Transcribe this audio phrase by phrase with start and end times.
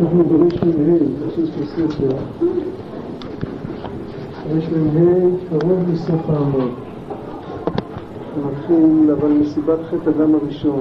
[0.00, 0.48] אנחנו ברמ"ה,
[1.26, 2.16] בסוף הספר.
[4.50, 6.70] רמ"ה קרוב לסוף העמוד.
[8.46, 10.80] מתחיל, אבל מסיבת חטא אדם הראשון.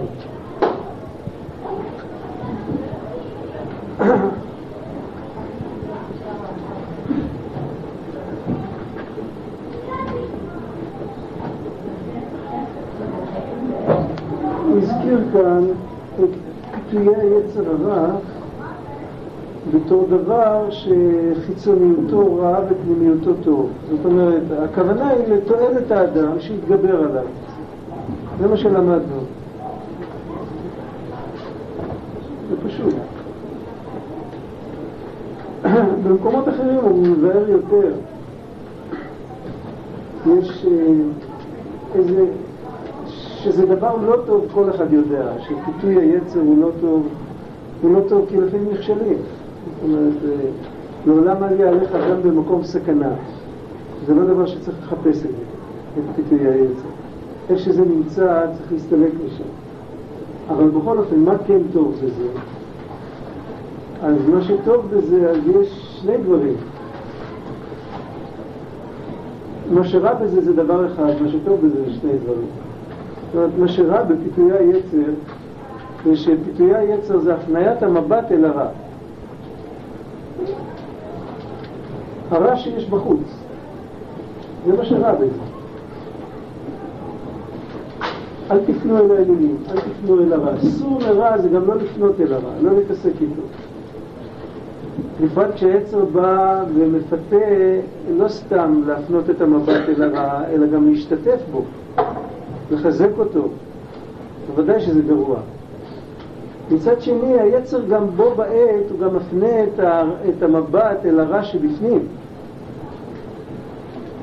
[14.65, 15.63] הוא הזכיר כאן
[16.23, 16.29] את
[16.89, 18.17] פיתויי היצר הרע
[19.85, 23.69] בתור דבר שחיצוניותו רעה ופנימיותו טוב.
[23.89, 27.25] זאת אומרת, הכוונה היא לתועלת האדם שיתגבר עליו.
[28.39, 29.19] זה מה שלמדנו.
[32.49, 32.93] זה פשוט.
[36.03, 37.93] במקומות אחרים הוא מבאר יותר.
[40.25, 40.65] יש
[41.95, 42.25] איזה...
[43.43, 47.07] שזה דבר לא טוב, כל אחד יודע, שפיתוי היצר הוא לא טוב,
[47.81, 49.17] הוא לא טוב כי לפעמים נכשלים.
[49.75, 50.13] זאת אומרת,
[51.07, 53.09] לעולם אל יעליך גם במקום סכנה.
[54.05, 55.43] זה לא דבר שצריך לחפש את זה,
[55.97, 56.87] את פיתוי היצר.
[57.49, 59.43] איך שזה נמצא, צריך להסתלק משם.
[60.49, 62.27] אבל בכל אופן, מה כן טוב בזה?
[64.03, 66.55] אז מה שטוב בזה, אז יש שני דברים.
[69.71, 72.47] מה שרע בזה זה דבר אחד, מה שטוב בזה זה שני דברים.
[73.25, 75.11] זאת אומרת, מה שרע בפיתויי היצר,
[76.05, 78.67] זה שפיתויי היצר זה הפניית המבט אל הרע.
[82.31, 83.19] הרע שיש בחוץ.
[84.65, 85.57] זה מה שרע בזה.
[88.51, 90.55] אל תפנו אל האלילים, אל תפנו אל הרע.
[90.55, 93.41] אסור לרע זה גם לא לפנות אל הרע, לא להתעסק איתו.
[95.21, 97.45] בפרט כשהעצר בא ומפתה
[98.17, 101.61] לא סתם להפנות את המבט אל הרע, אלא גם להשתתף בו,
[102.71, 103.47] לחזק אותו.
[104.47, 105.37] בוודאי שזה גרוע.
[106.71, 111.43] מצד שני, היצר גם בו בעת, הוא גם מפנה את, ה, את המבט אל הרע
[111.43, 111.99] שבפנים.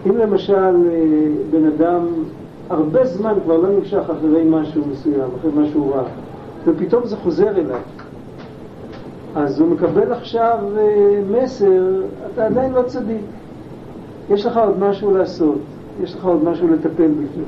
[0.07, 0.77] אם למשל
[1.51, 2.07] בן אדם
[2.71, 6.03] הרבה זמן כבר לא נמשך אחרי משהו מסוים, אחרי משהו רע,
[6.65, 7.81] ופתאום זה חוזר אליו.
[9.37, 10.59] אז הוא מקבל עכשיו
[11.31, 12.03] מסר,
[12.35, 13.25] אתה עדיין לא צדיק.
[14.31, 15.59] יש לך עוד משהו לעשות,
[16.03, 17.45] יש לך עוד משהו לטפל בפנים.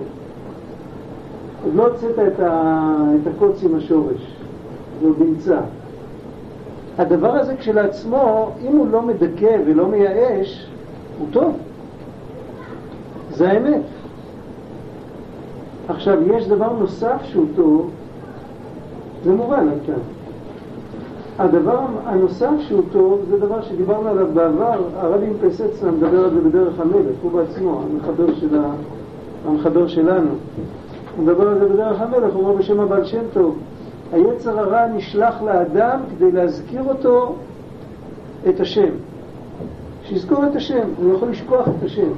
[1.64, 4.35] עוד לא הוצאת את, את הקוץ עם השורש,
[5.02, 5.60] עוד נמצא.
[6.98, 10.66] הדבר הזה כשלעצמו, אם הוא לא מדכא ולא מייאש,
[11.18, 11.56] הוא טוב.
[13.30, 13.82] זה האמת.
[15.88, 17.90] עכשיו, יש דבר נוסף שהוא טוב,
[19.24, 19.94] זה מובן עד כאן.
[21.38, 26.80] הדבר הנוסף שהוא טוב, זה דבר שדיברנו עליו בעבר, הרבי פסצנה מדבר על זה בדרך
[26.80, 28.70] המלך, הוא בעצמו, המחבר, של ה...
[29.48, 30.28] המחבר שלנו.
[31.16, 33.56] הוא מדבר על זה בדרך המלך, הוא אומר בשם הבעל שם טוב,
[34.12, 37.34] היצר הרע נשלח לאדם כדי להזכיר אותו
[38.48, 38.88] את השם.
[40.04, 42.08] שיזכור את השם, הוא יכול לשכוח את השם.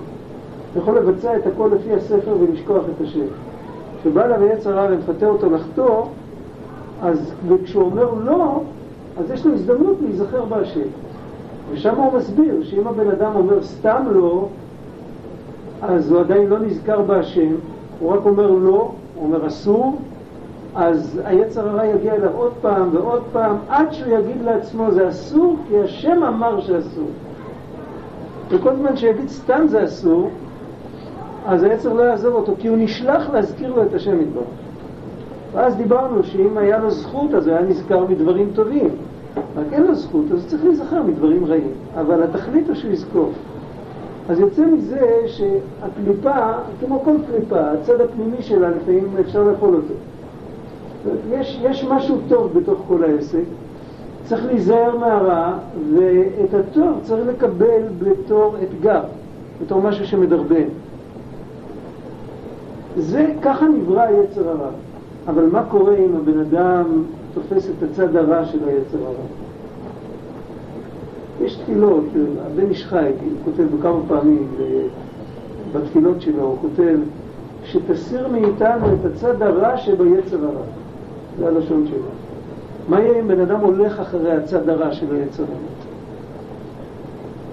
[0.75, 3.27] הוא יכול לבצע את הכל לפי הספר ולשכוח את השם.
[4.01, 6.05] כשבא אליו היצר הרע ומפתה אותו לחטוא,
[7.03, 7.33] אז
[7.65, 8.61] כשהוא אומר לא,
[9.19, 10.89] אז יש לו הזדמנות להיזכר בהשם.
[11.73, 14.47] ושם הוא מסביר שאם הבן אדם אומר סתם לא,
[15.83, 17.55] אז הוא עדיין לא נזכר בהשם,
[18.01, 19.97] הוא רק אומר לא, הוא אומר אסור,
[20.81, 25.57] אז היצר הרע יגיע אליו עוד פעם ועוד פעם, עד שהוא יגיד לעצמו זה אסור,
[25.69, 27.09] כי השם אמר שאסור.
[28.49, 30.31] וכל זמן שיגיד סתם זה אסור,
[31.47, 34.45] אז היצר לא יעזוב אותו, כי הוא נשלח להזכיר לו את השם יתברך.
[35.53, 38.89] ואז דיברנו שאם היה לו זכות, אז הוא היה נזכר מדברים טובים.
[39.57, 41.73] רק אין לו זכות, אז צריך להיזכר מדברים רעים.
[42.01, 43.33] אבל התכלית הוא שהוא יזכור.
[44.29, 49.95] אז יוצא מזה שהקליפה, כמו כל קליפה, הצד הפנימי שלה לפעמים אפשר לאכול אותו.
[51.31, 53.45] יש, יש משהו טוב בתוך כל העסק,
[54.25, 55.59] צריך להיזהר מהרע,
[55.95, 59.01] ואת הטוב צריך לקבל בתור אתגר,
[59.63, 60.69] בתור משהו שמדרבן.
[62.97, 64.71] זה, ככה נברא היצר הרע.
[65.29, 66.85] אבל מה קורה אם הבן אדם
[67.35, 69.27] תופס את הצד הרע של היצר הרע?
[71.43, 72.05] יש תפילות,
[72.47, 74.49] הבן איש חי, הוא כותב בכמה פעמים
[75.73, 76.99] בתפילות שלו, הוא כותב
[77.65, 80.65] שתסיר מאיתנו את הצד הרע שביצר הרע.
[81.39, 82.09] זה הלשון שלו.
[82.89, 85.53] מה יהיה אם בן אדם הולך אחרי הצד הרע של היצר הרע?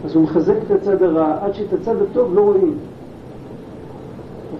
[0.05, 2.73] אז הוא מחזק את הצד הרע עד שאת הצד הטוב לא רואים.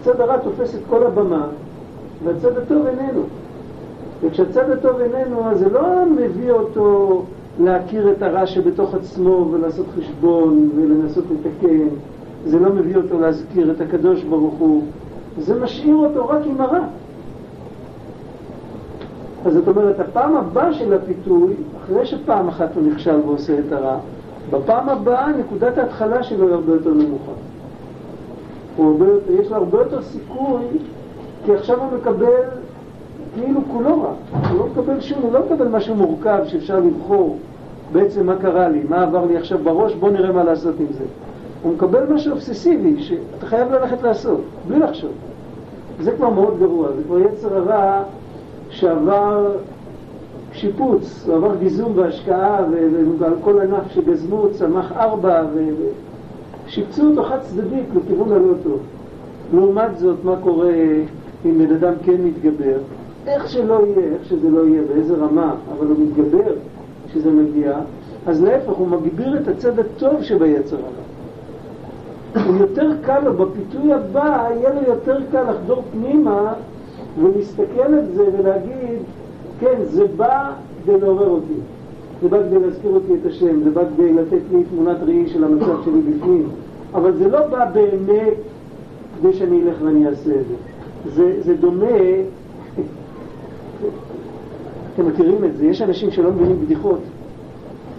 [0.01, 1.47] הצד הרע תופס את כל הבמה
[2.23, 3.21] והצד הטוב איננו.
[4.21, 7.21] וכשהצד הטוב איננו, אז זה לא מביא אותו
[7.59, 11.87] להכיר את הרע שבתוך עצמו ולעשות חשבון ולנסות לתקן.
[12.45, 14.83] זה לא מביא אותו להזכיר את הקדוש ברוך הוא.
[15.39, 16.85] זה משאיר אותו רק עם הרע.
[19.45, 21.53] אז זאת אומרת, הפעם הבאה של הפיתוי,
[21.83, 23.97] אחרי שפעם אחת הוא נכשל ועושה את הרע,
[24.51, 27.31] בפעם הבאה נקודת ההתחלה שלו היא הרבה יותר נמוכה.
[28.79, 29.05] הרבה,
[29.39, 30.63] יש לו הרבה יותר סיכוי,
[31.45, 32.41] כי עכשיו הוא מקבל
[33.33, 34.13] כאילו כולו רע.
[34.49, 37.37] הוא לא מקבל שום, הוא לא מקבל משהו מורכב שאפשר לבחור
[37.91, 41.03] בעצם מה קרה לי, מה עבר לי עכשיו בראש, בוא נראה מה לעשות עם זה.
[41.63, 45.11] הוא מקבל משהו אובססיבי שאתה חייב ללכת לעשות, בלי לחשוב.
[46.01, 48.03] זה כבר מאוד גרוע, זה כבר יצר הרע
[48.75, 49.51] שעבר
[50.53, 52.65] שיפוץ, הוא עבר גיזום והשקעה,
[53.19, 55.43] ועל כל ענף שגזמו צמח ארבע,
[56.67, 58.79] ושיפצו אותו חד צדדית לכיוון הלא טוב.
[59.53, 60.73] לעומת זאת, מה קורה
[61.45, 62.77] אם בן אדם כן מתגבר?
[63.27, 66.53] איך שלא יהיה, איך שזה לא יהיה, באיזה רמה, אבל הוא מתגבר
[67.07, 67.77] כשזה מגיע,
[68.27, 72.45] אז להפך, הוא מגביר את הצד הטוב שביצר הרע.
[72.45, 76.53] הוא יותר קל לו, בפיתוי הבא, יהיה לו יותר קל לחדור פנימה
[77.21, 78.99] ולהסתכל על זה ולהגיד,
[79.59, 80.51] כן, זה בא
[80.83, 81.53] כדי לעורר אותי,
[82.21, 85.43] זה בא כדי להזכיר אותי את השם, זה בא כדי לתת לי תמונת ראי של
[85.43, 86.49] המצב שלי בפנים,
[86.93, 88.33] אבל זה לא בא באמת
[89.19, 90.55] כדי שאני אלך ואני אעשה את זה.
[91.13, 91.97] זה, זה דומה,
[94.93, 96.99] אתם מכירים את זה, יש אנשים שלא מבינים בדיחות.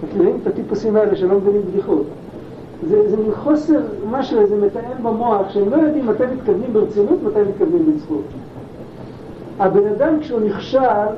[0.05, 2.05] מכירים את הטיפוסים האלה שלא מבינים בדיחות.
[2.89, 3.81] זה, זה מין חוסר
[4.11, 8.23] משהו, איזה מתאם במוח, שהם לא יודעים מתי מתכוונים ברצינות, מתי מתכוונים בצחוק.
[9.59, 11.13] הבן אדם כשהוא נכשל,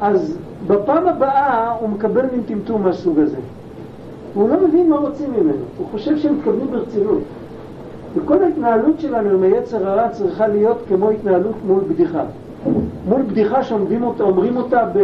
[0.00, 3.36] אז בפעם הבאה הוא מקבל מין טמטום מהסוג הזה.
[4.34, 7.20] הוא לא מבין מה רוצים ממנו, הוא חושב שהם מתכוונים ברצינות.
[8.14, 12.24] וכל ההתנהלות שלנו עם היצר הרע צריכה להיות כמו התנהלות מול בדיחה.
[13.08, 14.24] מול בדיחה שאומרים אותה,
[14.56, 14.98] אותה ב...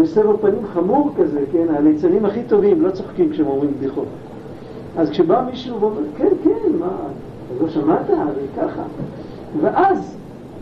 [0.00, 4.06] בסבר פנים חמור כזה, כן, הליצנים הכי טובים לא צוחקים כשהם אומרים בדיחות.
[4.96, 6.88] אז כשבא מישהו ואומר, כן, כן, מה,
[7.60, 8.10] לא שמעת?
[8.10, 8.82] הרי ככה.
[9.60, 10.16] ואז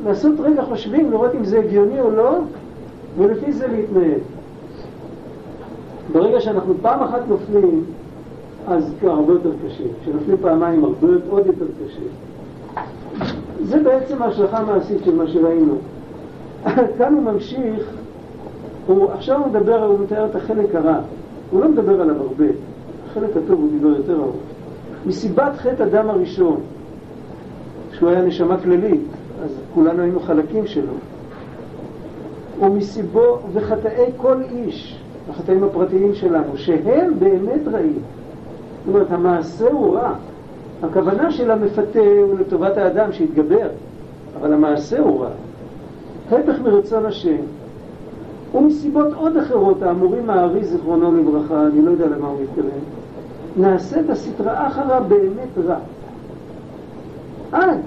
[0.05, 2.39] לעשות רגע חושבים, לראות אם זה הגיוני או לא,
[3.19, 4.19] ולפי זה להתנהל.
[6.13, 7.85] ברגע שאנחנו פעם אחת נופלים,
[8.67, 9.85] אז הרבה יותר קשה.
[10.03, 12.03] כשנופלים פעמיים הרבה עוד יותר קשה.
[13.63, 15.75] זה בעצם ההשלכה המעשית של מה שראינו.
[16.99, 17.91] כאן הוא ממשיך,
[18.87, 21.01] הוא, עכשיו הוא מדבר, הוא מתאר את החלק הרע.
[21.51, 22.45] הוא לא מדבר עליו הרבה.
[23.11, 24.37] החלק הטוב הוא דיבר יותר ארוך.
[25.07, 26.61] מסיבת חטא הדם הראשון,
[27.93, 29.01] שהוא היה נשמה כללית,
[29.45, 30.93] אז כולנו היינו חלקים שלו.
[32.61, 34.99] ומסיבו וחטאי כל איש,
[35.31, 37.99] החטאים הפרטיים שלנו, שהם באמת רעים.
[38.87, 40.13] זאת אומרת, המעשה הוא רע.
[40.83, 43.69] הכוונה של המפתה הוא לטובת האדם שיתגבר,
[44.41, 45.31] אבל המעשה הוא רע.
[46.31, 47.37] ההפך מרצון השם.
[48.55, 52.81] ומסיבות עוד אחרות, האמורים הארי זיכרונו לברכה, אני לא יודע למה הוא מתכוון,
[53.57, 55.77] נעשית הסטרא אחרא באמת רע.
[57.53, 57.79] עד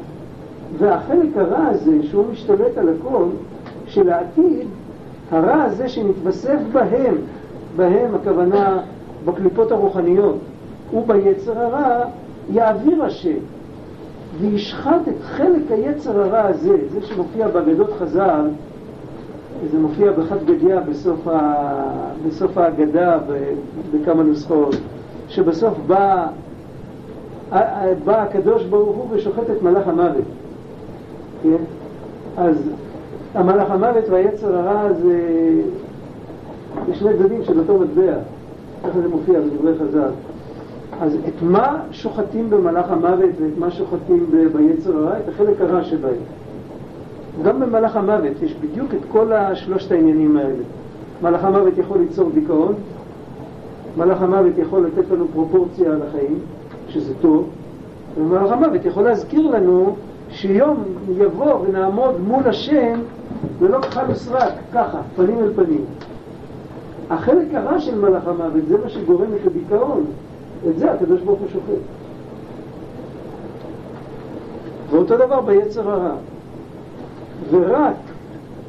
[0.78, 3.26] והחלק הרע הזה, שהוא משתלט על הכל,
[3.88, 4.68] שלעתיד
[5.32, 7.16] הרע הזה שמתווסף בהם,
[7.76, 8.80] בהם הכוונה
[9.26, 10.38] בקליפות הרוחניות
[10.94, 12.06] וביצר הרע,
[12.50, 13.38] יעביר השם
[14.40, 18.48] וישחט את חלק היצר הרע הזה, זה שמופיע באגדות חז"ל,
[19.72, 21.54] זה מופיע בחד גדיה בסוף, ה...
[22.28, 23.18] בסוף ההגדה
[23.94, 24.76] בכמה נוסחאות,
[25.28, 26.28] שבסוף בא,
[28.04, 30.24] בא הקדוש ברוך הוא ושוחט את מלאך המוות.
[31.44, 31.64] כן?
[32.38, 32.56] אז
[33.34, 35.20] המלאך המוות והיצר הרע זה
[36.94, 38.14] שני צדדים של אותו מטבע,
[38.84, 40.10] ככה זה מופיע בדברי חז"ל.
[41.02, 45.20] אז את מה שוחטים במלאך המוות ואת מה שוחטים ביצר הרע?
[45.20, 46.14] את החלק הרע שבהם.
[47.44, 50.64] גם במלאך המוות יש בדיוק את כל השלושת העניינים האלה.
[51.22, 52.74] מלאך המוות יכול ליצור דיכאון,
[53.98, 56.40] מלאך המוות יכול לתת לנו פרופורציה על החיים,
[56.90, 57.50] שזה טוב,
[58.18, 59.96] ומלאך המוות יכול להזכיר לנו
[60.30, 60.84] שיום
[61.18, 63.00] יבוא ונעמוד מול השם
[63.60, 65.86] ולא כחל וסרק, ככה, פנים אל פנים.
[67.10, 70.06] החלק הרע של מלאך המוות זה מה שגורם את הדיכאון.
[70.70, 71.82] את זה הקדוש ברוך הוא שופט.
[74.90, 76.16] ואותו דבר ביצר הרע.
[77.52, 77.96] ורק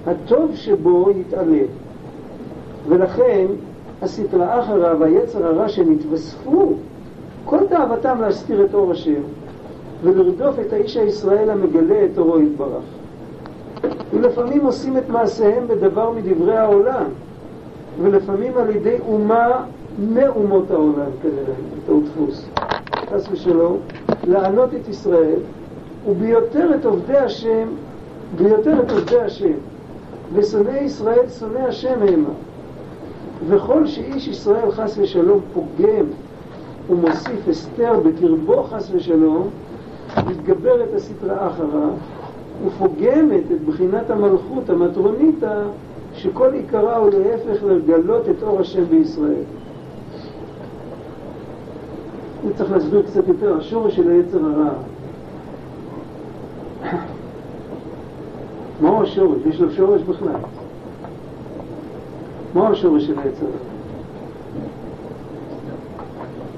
[0.06, 1.62] הטוב שבו יתעלה.
[2.88, 3.46] ולכן
[4.02, 6.72] הסטרא אחרא והיצר הרע שנתווספו,
[7.44, 9.20] כל תאוותם להסתיר את אור השם,
[10.02, 12.84] ולרדוף את האיש הישראל המגלה את אורו יתברך.
[14.12, 17.04] ולפעמים עושים את מעשיהם בדבר מדברי העולם,
[18.02, 19.64] ולפעמים על ידי אומה
[19.98, 22.48] מאומות העולם כנראה, אותו דפוס,
[23.10, 23.78] חס ושלום,
[24.26, 25.38] לענות את ישראל,
[26.08, 27.68] וביותר את עובדי השם,
[28.36, 29.56] ביותר את עובדי השם,
[30.32, 32.28] ושונאי ישראל שונאי השם המה.
[33.48, 36.06] וכל שאיש ישראל חס ושלום פוגם
[36.90, 39.48] ומוסיף הסתר בקרבו חס ושלום,
[40.24, 41.86] מתגבר את הסטרא אחרא,
[42.66, 45.62] ופוגמת את בחינת המלכות המטרוניתא,
[46.14, 49.42] שכל עיקרה הוא להפך לגלות את אור השם בישראל.
[52.44, 54.70] אני צריך להסביר קצת יותר, השורש של היצר הרע.
[58.80, 59.38] מהו השורש?
[59.46, 60.40] יש לו שורש בכלל.
[62.54, 63.56] מהו השורש של היצר הרע?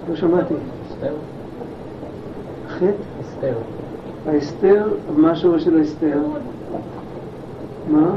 [0.08, 0.54] לא שמעתי.
[2.68, 3.17] חטא?
[3.28, 3.54] אסתר.
[4.26, 6.18] האסתר, מה השורש של האסתר?
[7.90, 8.10] מה?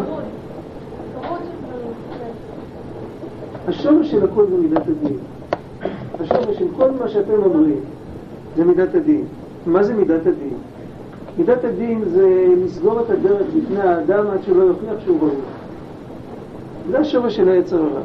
[3.68, 5.18] השורש של הכל זה מידת הדין.
[6.20, 7.80] השורש של כל מה שאתם אומרים
[8.56, 9.26] זה מידת הדין.
[9.66, 10.54] מה זה מידת הדין?
[11.38, 15.32] מידת הדין זה לסגור את הדרך בפני האדם עד שהוא לא יוכיח שהוא ברור.
[16.92, 18.02] זה השורש של היצר הרע.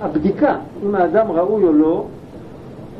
[0.00, 2.04] הבדיקה, אם האדם ראוי או לא,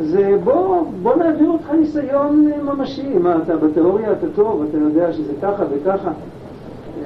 [0.00, 3.18] זה בוא, בוא נעביר אותך ניסיון ממשי.
[3.18, 6.10] מה, אתה בתיאוריה אתה טוב, אתה יודע שזה ככה וככה.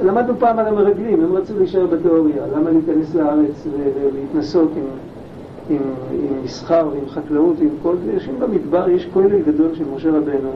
[0.03, 2.43] למדנו פעם על המרגלים, הם רצו להישאר בתיאוריה.
[2.57, 4.85] למה להיכנס לארץ ולהתנסות עם,
[5.71, 8.13] עם, עם מסחר ועם חקלאות ועם כל זה?
[8.13, 10.51] יושבים במדבר, יש כולל גדול של משה רבנו,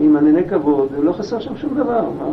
[0.00, 2.02] עם ענני כבוד, ולא חסר שם שום דבר.
[2.18, 2.26] מה...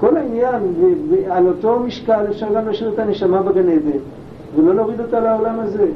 [0.00, 0.62] כל העניין,
[1.10, 3.98] ועל אותו משקל אפשר גם להשאיר את הנשמה בגן עדן,
[4.56, 5.86] ולא להוריד אותה לעולם הזה.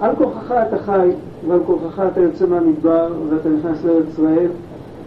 [0.00, 1.08] על כורחך אתה חי,
[1.48, 4.48] ועל כורחך אתה יוצא מהמדבר, ואתה נכנס לארץ ישראל,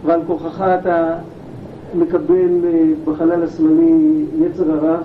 [0.06, 1.14] ועל כורחך אתה
[1.94, 4.96] מקבל אה, בחלל השמאלי יצר הרע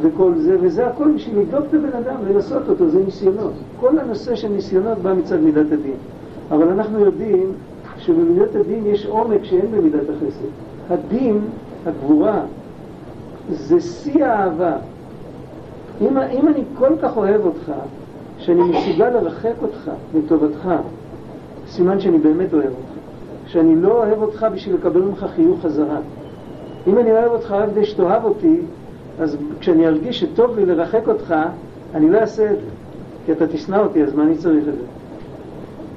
[0.00, 3.52] וכל זה, וזה הכל בשביל לבדוק את הבן אדם, לנסות אותו, זה ניסיונות.
[3.80, 5.96] כל הנושא של ניסיונות בא מצד מידת הדין.
[6.50, 7.52] אבל אנחנו יודעים
[7.98, 10.48] שבמידת הדין יש עומק שאין במידת החסד.
[10.90, 11.40] הדין,
[11.86, 12.40] הגבורה,
[13.50, 14.76] זה שיא האהבה.
[16.00, 17.72] אם, אם אני כל כך אוהב אותך,
[18.44, 20.68] שאני מסוגל לרחק אותך לטובתך,
[21.68, 22.94] סימן שאני באמת אוהב אותך.
[23.46, 25.98] שאני לא אוהב אותך בשביל לקבל ממך חיוך חזרה.
[26.86, 28.60] אם אני אוהב אותך רק כדי שתאהב אותי,
[29.20, 31.34] אז כשאני ארגיש שטוב לי לרחק אותך,
[31.94, 32.66] אני לא אעשה את זה,
[33.26, 34.84] כי אתה תשנא אותי, אז מה אני צריך את זה?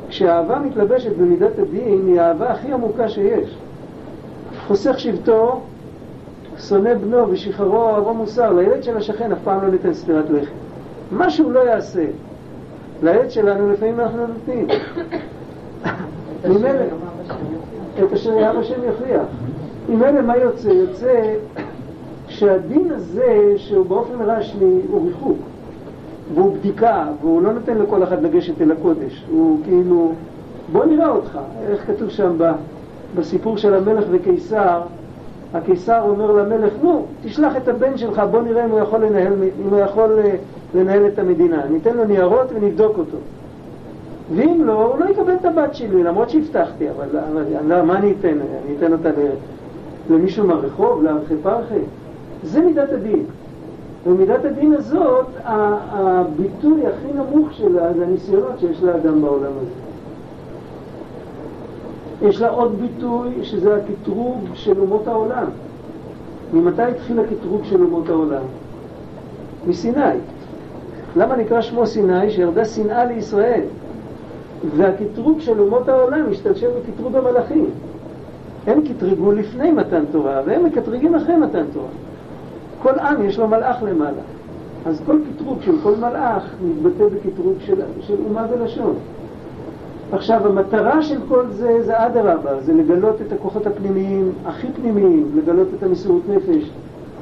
[0.10, 3.58] כשאהבה מתלבשת במידת הדין, היא האהבה הכי עמוקה שיש.
[4.68, 5.62] חוסך שבטו,
[6.60, 8.54] שונא בנו ושחררו אוהבו מוסר.
[8.54, 10.52] לילד של השכן אף פעם לא ניתן סטירת לחם.
[11.12, 12.06] מה שהוא לא יעשה,
[13.04, 14.68] לילד שלנו לפעמים אנחנו נותנים.
[16.50, 16.84] ממילא,
[18.00, 19.26] את אשר יאהב השם יכריח.
[19.90, 20.68] ממילא מה יוצא?
[20.68, 21.34] יוצא
[22.28, 25.38] שהדין הזה, שהוא באופן רשמי, הוא ריחוק.
[26.34, 29.26] והוא בדיקה, והוא לא נותן לכל אחד לגשת אל הקודש.
[29.32, 30.12] הוא כאילו,
[30.72, 31.40] בוא נראה אותך.
[31.70, 32.38] איך כתוב שם
[33.16, 34.82] בסיפור של המלך וקיסר,
[35.54, 39.70] הקיסר אומר למלך, נו, תשלח את הבן שלך, בוא נראה אם הוא יכול לנהל, אם
[39.70, 40.36] הוא יכול אה,
[40.76, 41.66] לנהל את המדינה.
[41.70, 43.18] ניתן לו ניירות ונבדוק אותו.
[44.36, 48.14] ואם לא, הוא לא יקבל את הבת שלי, למרות שהבטחתי, אבל, אבל לא, מה אני
[48.20, 48.28] אתן?
[48.28, 49.10] אני אתן אותה
[50.10, 51.80] למישהו מהרחוב, לארכי פרחי?
[52.44, 53.24] זה מידת הדין.
[54.08, 59.88] ומידת הדין הזאת, הביטוי הכי נמוך שלה זה הניסיונות שיש לאדם בעולם הזה.
[62.22, 65.46] יש לה עוד ביטוי שזה הקטרוג של אומות העולם.
[66.54, 68.44] ממתי התחיל הקטרוג של אומות העולם?
[69.68, 70.18] מסיני.
[71.18, 72.32] למה נקרא שמו סיני?
[72.32, 73.62] שירדה שנאה לישראל.
[74.76, 77.70] והקטרוג של אומות העולם משתלשל מקטרוג המלאכים.
[78.68, 81.88] הם קטרגו לפני מתן תורה, והם מקטרגים אחרי מתן תורה.
[82.82, 84.22] כל עם יש לו מלאך למעלה.
[84.86, 88.96] אז כל קטרוג של כל מלאך מתבטא בקטרוג של, של אומה ולשון.
[90.12, 95.68] עכשיו, המטרה של כל זה, זה אדרבה, זה לגלות את הכוחות הפנימיים, הכי פנימיים, לגלות
[95.78, 96.70] את המסירות נפש,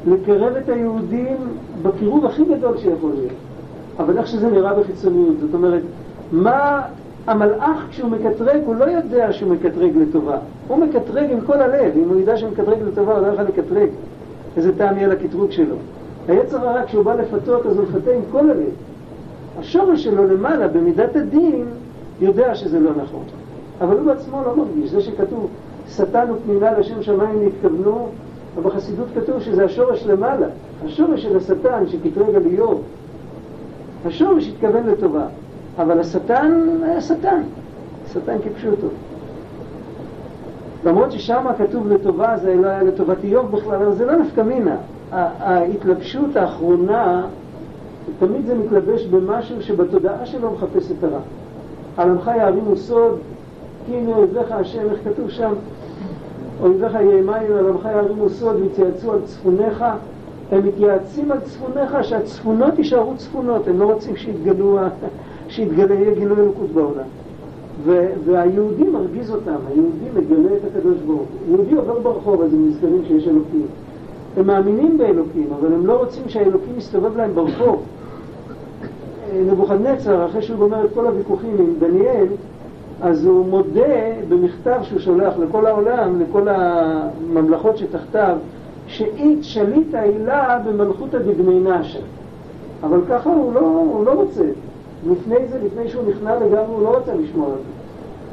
[0.07, 1.37] לקרב את היהודים
[1.81, 3.44] בקירוב הכי גדול שיכול להיות.
[3.99, 5.81] אבל איך שזה נראה בחיצוניות, זאת אומרת,
[6.31, 6.81] מה
[7.27, 10.37] המלאך כשהוא מקטרג, הוא לא יודע שהוא מקטרג לטובה.
[10.67, 13.89] הוא מקטרג עם כל הלב, אם הוא ידע שהוא מקטרג לטובה, הוא לא יכול לקטרג.
[14.57, 15.75] איזה טעם יהיה לקטרוג שלו.
[16.27, 18.69] היצר הרע, כשהוא בא לפתות, אז הוא מפתה עם כל הלב.
[19.59, 21.65] השורש שלו למעלה, במידת הדין,
[22.21, 23.23] יודע שזה לא נכון.
[23.81, 24.91] אבל הוא בעצמו לא מרגיש.
[24.91, 25.47] זה שכתוב,
[25.89, 28.07] שטן ופנינה לשם שמיים נתכוונו,
[28.57, 30.47] ובחסידות כתוב שזה השורש למעלה.
[30.85, 32.81] השורש של השטן שקטרג על איוב.
[34.05, 35.25] השורש התכוון לטובה.
[35.77, 37.41] אבל השטן היה שטן,
[38.13, 38.87] שטן כפשוטו.
[40.85, 44.75] למרות ששם כתוב לטובה, זה לא היה לטובת איוב בכלל, אבל זה לא נפקא מינה.
[45.11, 47.25] ההתלבשות האחרונה,
[48.19, 51.19] תמיד זה מתלבש במשהו שבתודעה שלו מחפש את הרע.
[51.97, 53.19] על עמך יערימו סוד,
[53.85, 55.53] כי הנה אויביך השם, איך כתוב שם?
[56.61, 59.85] אויביך יאמיים על עמך יערימו סוד ויצייצו על צפוניך.
[60.51, 64.79] הם מתייעצים על צפוניך, שהצפונות יישארו צפונות, הם לא רוצים שיתגלו
[65.49, 67.07] שיתגלה, גילוי אלוקות בעולם.
[68.25, 71.55] והיהודי מרגיז אותם, היהודי מגלה את הקדוש ברוך הוא.
[71.55, 73.65] יהודי עובר ברחוב אז הם נזכרים שיש אלוקים.
[74.37, 77.83] הם מאמינים באלוקים, אבל הם לא רוצים שהאלוקים יסתובב להם ברחוב.
[79.33, 82.27] נבוכדנצר, אחרי שהוא גומר את כל הוויכוחים עם דניאל,
[83.01, 83.95] אז הוא מודה
[84.29, 88.37] במכתב שהוא שולח לכל העולם, לכל הממלכות שתחתיו,
[88.87, 91.99] שאית שליט העילה במלכותא דבני נשה.
[92.83, 94.43] אבל ככה הוא לא, הוא לא רוצה.
[95.11, 97.75] לפני זה, לפני שהוא נכנע לגמרי, הוא לא רוצה לשמוע על זה.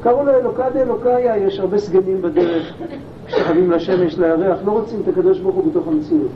[0.03, 2.73] קראו לו אלוקא דאלוקאיה, יש הרבה סגנים בדרך,
[3.27, 6.31] שחייבים לשמש, לירח, לא רוצים את הקדוש ברוך הוא בתוך המציאות.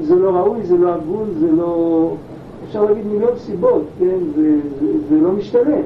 [0.00, 2.10] זה לא ראוי, זה לא הגון, זה לא...
[2.68, 4.18] אפשר להגיד מיליון סיבות, כן?
[4.36, 5.82] זה, זה, זה לא משתלם.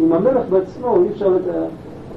[0.00, 1.64] עם המלך בעצמו אי אפשר את ה...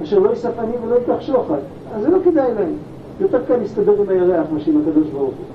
[0.03, 1.59] אשר לא יישא פנים ולא ייקח שוחד.
[1.95, 2.73] אז זה לא כדאי להם.
[3.21, 5.45] יותר קל להסתדר עם הירח מאשר עם הקדוש ברוך הוא.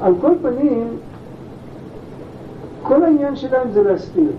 [0.00, 0.88] על כל פנים,
[2.82, 4.30] כל העניין שלהם זה להסתיר.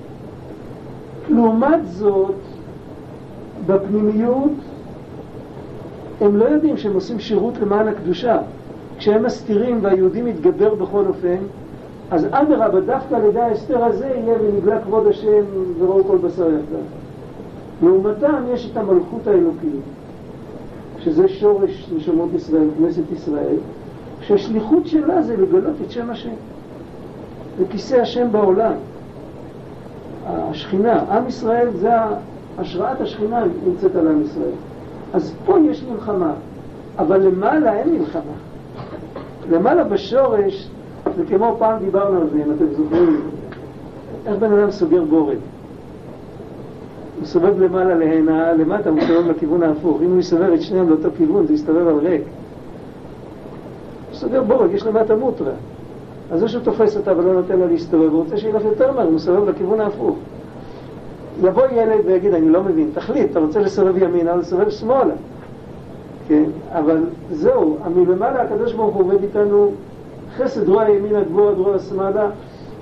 [1.29, 2.35] לעומת זאת,
[3.67, 4.51] בפנימיות
[6.21, 8.37] הם לא יודעים שהם עושים שירות למען הקדושה.
[8.97, 11.37] כשהם מסתירים והיהודי מתגבר בכל אופן,
[12.11, 15.43] אז אדרבה, דווקא על ידי ההסתר הזה יהיה ונגלה כבוד השם
[15.79, 16.79] וראו כל בשר יחדיו.
[17.83, 19.81] לעומתם יש את המלכות האלוקית,
[21.03, 23.55] שזה שורש נשמות ישראל, כנסת ישראל,
[24.21, 26.33] שהשליחות שלה זה לגלות את שם השם.
[27.57, 28.73] זה כיסא השם בעולם.
[30.27, 31.91] השכינה, עם ישראל זה
[32.57, 34.55] השראת השכינה נמצאת על עם ישראל.
[35.13, 36.33] אז פה יש מלחמה,
[36.99, 38.21] אבל למעלה אין מלחמה.
[39.51, 40.69] למעלה בשורש,
[41.17, 43.21] זה כמו פעם דיברנו על זה, אם אתם זוכרים,
[44.25, 45.37] איך בן אדם סוגר בורג.
[47.21, 50.01] הוא סובב למעלה להנה, למטה הוא מסתובב לכיוון ההפוך.
[50.01, 52.21] אם הוא יסובב את שניהם לאותו כיוון, זה יסתובב על ריק.
[52.21, 55.51] הוא סוגר בורג, יש למטה מוטרה.
[56.31, 59.13] אז זה שהוא תופס אותה ולא נותן לה להסתובב, הוא רוצה שילך יותר מהר, הוא
[59.13, 60.17] מסובב לכיוון ההפוך.
[61.43, 65.13] יבוא ילד ויגיד, אני לא מבין, תחליט, אתה רוצה לסובב ימינה או לסובב שמאלה.
[66.27, 66.97] כן, אבל
[67.31, 69.71] זהו, מלמעלה הקדוש ברוך הוא עובד איתנו
[70.37, 72.29] חסד רוע ימינה גבוה דרוע שמאלה,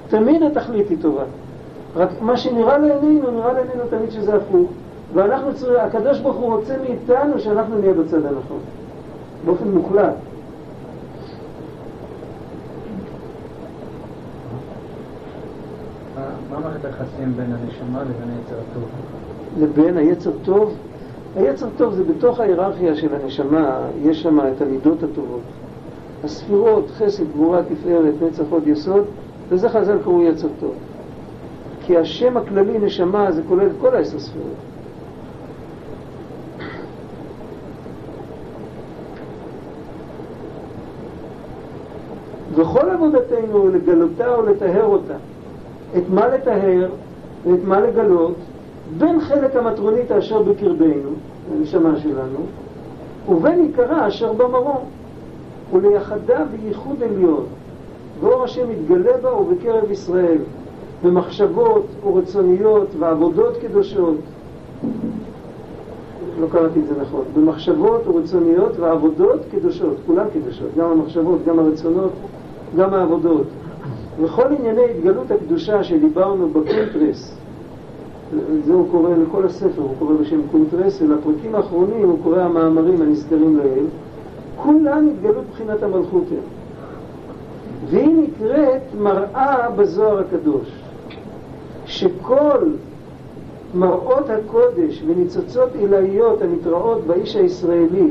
[0.10, 1.23] תמיד התכלית היא טובה.
[1.95, 4.69] רק מה שנראה לעינינו, נראה לעינינו תמיד שזה הפוך.
[5.13, 8.60] ואנחנו צריכים, הקדוש ברוך הוא רוצה מאיתנו שאנחנו נהיה בצד הנכון,
[9.45, 10.13] באופן מוחלט.
[16.49, 18.84] מה מערכת היחסים בין הנשמה לבין היצר הטוב?
[19.60, 20.73] לבין היצר טוב?
[21.36, 25.41] היצר טוב זה בתוך ההיררכיה של הנשמה, יש שם את המידות הטובות.
[26.23, 29.04] הספירות, חסד, גבורה, תפארת, נצח, עוד יסוד,
[29.49, 30.73] וזה חז"ל קראו יצר טוב.
[31.89, 34.47] כי השם הכללי נשמה זה כולל כל העשר ספירות.
[42.56, 45.13] וכל עבודתנו לגלותה או לטהר אותה.
[45.97, 46.89] את מה לטהר
[47.45, 48.36] ואת מה לגלות
[48.97, 51.12] בין חלק המטרונית אשר בקרבנו,
[51.52, 52.39] הנשמה שלנו,
[53.30, 54.84] ובין עיקרה אשר במרום,
[55.73, 57.45] וליחדה בייחוד עליון,
[58.19, 60.38] ואור השם יתגלה בה ובקרב ישראל,
[61.03, 64.15] במחשבות ורצוניות ועבודות קדושות.
[66.39, 67.23] לא קראתי את זה נכון.
[67.35, 72.12] במחשבות ורצוניות ועבודות קדושות, כולן קדושות, גם המחשבות, גם הרצונות,
[72.77, 73.47] גם העבודות.
[74.21, 77.35] וכל ענייני התגלות הקדושה שדיברנו בקונטרס,
[78.65, 83.57] זה הוא קורא לכל הספר, הוא קורא בשם קונטרס, ולפרקים האחרונים הוא קורא המאמרים הנזכרים
[83.57, 83.85] לעיל,
[84.63, 86.59] כולם התגלו בחינת המלכות הם.
[87.89, 90.78] והיא נקראת מראה בזוהר הקדוש,
[91.89, 92.69] שכל
[93.73, 98.10] מראות הקודש וניצוצות עילאיות הנתראות באיש הישראלי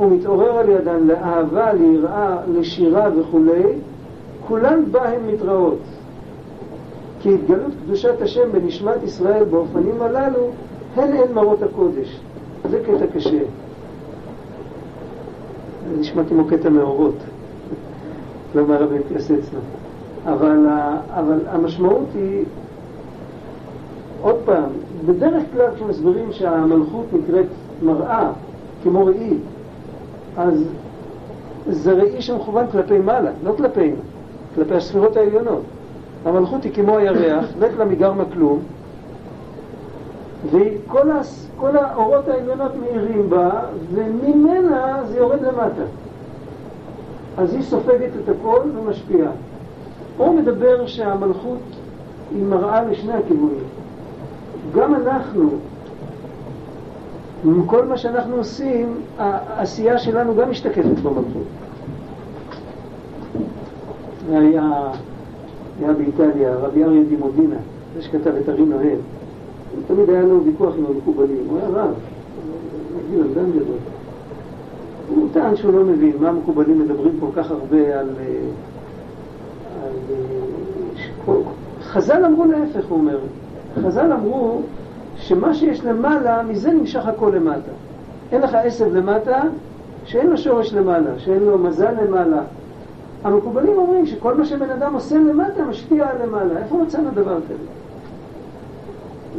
[0.00, 3.62] ומתעורר על ידן לאהבה, ליראה, לשירה וכולי,
[4.48, 5.78] כולן בה הן מתראות.
[7.20, 10.50] כי התגלות קדושת השם בנשמת ישראל באופנים הללו,
[10.96, 12.20] הן הן מראות הקודש.
[12.70, 13.38] זה קטע קשה.
[15.90, 17.16] זה נשמע כמו קטע מאורות,
[18.54, 19.60] לא מהרבי פלסצנה.
[20.26, 20.66] אבל,
[21.14, 22.44] אבל המשמעות היא,
[24.22, 24.70] עוד פעם,
[25.06, 27.46] בדרך כלל כשמסבירים שהמלכות נקראת
[27.82, 28.30] מראה,
[28.82, 29.34] כמו ראי,
[30.36, 30.64] אז
[31.68, 33.96] זה ראי שמכוון כלפי מעלה, לא כלפינו.
[34.54, 35.62] כלפי הספירות העליונות.
[36.24, 38.58] המלכות היא כמו הירח, מת לה מגרמה כלום,
[40.50, 43.50] וכל האורות העליונות מאירים בה,
[43.92, 45.82] וממנה זה יורד למטה.
[47.38, 49.30] אז היא סופגת את הכל ומשפיעה.
[50.16, 51.58] הוא מדבר שהמלכות
[52.34, 53.64] היא מראה לשני הכיוונים.
[54.74, 55.50] גם אנחנו,
[57.44, 61.46] עם כל מה שאנחנו עושים, העשייה שלנו גם משתקפת במלכות.
[64.32, 64.72] היה,
[65.80, 67.56] היה באיטליה, רבי אריה דימודינה,
[67.94, 68.98] זה שכתב את הרים אוהב.
[69.86, 71.94] תמיד היה לו ויכוח עם המקובלים, הוא היה רב,
[73.10, 73.78] גיל אדם גדול.
[75.14, 78.08] הוא טען שהוא לא מבין מה המקובלים מדברים כל כך הרבה על...
[78.20, 78.34] אה,
[79.82, 79.92] על
[81.28, 81.34] אה,
[81.82, 83.18] חז"ל אמרו להפך, הוא אומר.
[83.76, 84.60] חז"ל אמרו
[85.16, 87.70] שמה שיש למעלה, מזה נמשך הכל למטה.
[88.32, 89.42] אין לך עשב למטה,
[90.04, 92.40] שאין לו שורש למעלה, שאין לו מזל למעלה.
[93.24, 96.58] המקובלים אומרים שכל מה שבן אדם עושה למטה משפיע על למעלה.
[96.58, 97.64] איפה מצאנו דבר כזה?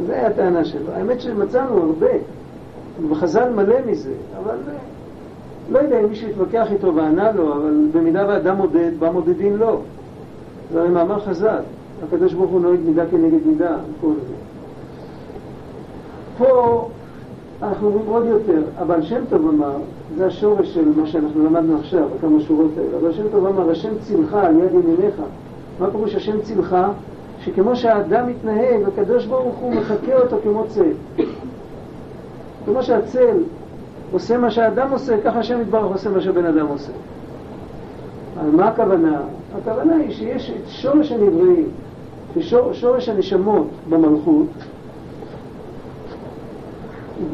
[0.06, 0.92] זו הייתה הטענה שלו.
[0.92, 2.06] האמת שמצאנו הרבה,
[3.10, 4.12] וחז"ל מלא מזה,
[4.44, 4.56] אבל
[5.70, 9.80] לא יודע אם מישהו יתווכח איתו וענה לו, אבל במידה ואדם מודד, בא מודדים לו.
[10.72, 11.60] זה הרי מאמר חז"ל.
[12.08, 14.34] הקדוש ברוך הוא נוהג מידה כנגד מידה, כל זה.
[16.38, 16.88] פה
[17.62, 19.76] אנחנו אומרים עוד יותר, אבל שם טוב אמר,
[20.16, 23.98] זה השורש של מה שאנחנו למדנו עכשיו, בכמה שורות האלה, אבל שם טוב אמר, השם
[24.00, 25.14] צילך על יד ימיניך.
[25.80, 26.76] מה פירוש השם צילך?
[27.44, 30.92] שכמו שהאדם מתנהג, הקדוש ברוך הוא מחקה אותו כמו צל.
[32.64, 33.36] כמו שהצל
[34.12, 36.92] עושה מה שהאדם עושה, ככה השם יתברך עושה מה שהבן אדם עושה.
[38.40, 39.20] על מה הכוונה?
[39.58, 41.68] הכוונה היא שיש את שורש הנבראים,
[42.72, 44.46] שורש הנשמות במלכות,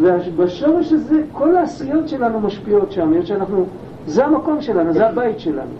[0.01, 3.65] ובשורש הזה כל העשיות שלנו משפיעות שם, שאנחנו,
[4.07, 5.71] זה המקום שלנו, זה הבית שלנו.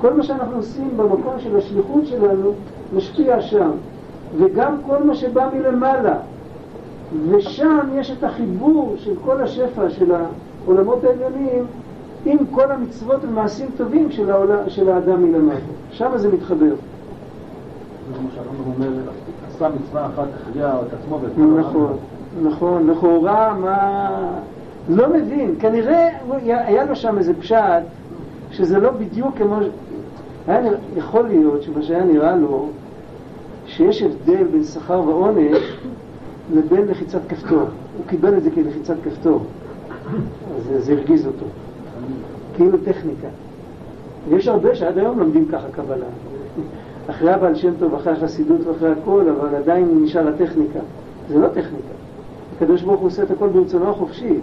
[0.00, 2.52] כל מה שאנחנו עושים במקום של השליחות שלנו
[2.96, 3.70] משפיע שם,
[4.36, 6.16] וגם כל מה שבא מלמעלה.
[7.30, 11.64] ושם יש את החיבור של כל השפע של העולמות העליונים
[12.24, 15.60] עם כל המצוות ומעשים טובים של, העולם, של האדם מלמטה.
[15.90, 16.74] שם זה מתחבר.
[19.48, 21.18] עשה מצווה אחת, החיה את עצמו
[21.60, 21.96] נכון,
[22.42, 24.08] נכון, לכאורה מה...
[24.88, 26.08] לא מבין, כנראה
[26.46, 27.82] היה לו שם איזה פשט
[28.50, 29.56] שזה לא בדיוק כמו...
[30.46, 30.76] היה נרא...
[30.96, 32.68] יכול להיות שמה שהיה נראה לו
[33.66, 35.58] שיש הבדל בין שכר ועונש
[36.54, 37.58] לבין לחיצת כפתור.
[37.58, 39.40] הוא קיבל את זה כלחיצת כפתור,
[40.56, 41.46] אז זה הרגיז אותו.
[42.56, 43.28] כאילו טכניקה.
[44.30, 46.06] יש הרבה שעד היום לומדים ככה קבלה.
[47.10, 50.78] אחרי הבעל שם טוב, אחרי החסידות ואחרי הכל, אבל עדיין נשאר הטכניקה.
[51.28, 51.94] זה לא טכניקה.
[52.56, 54.38] הקדוש ברוך הוא עושה את הכל ברצונו החופשי.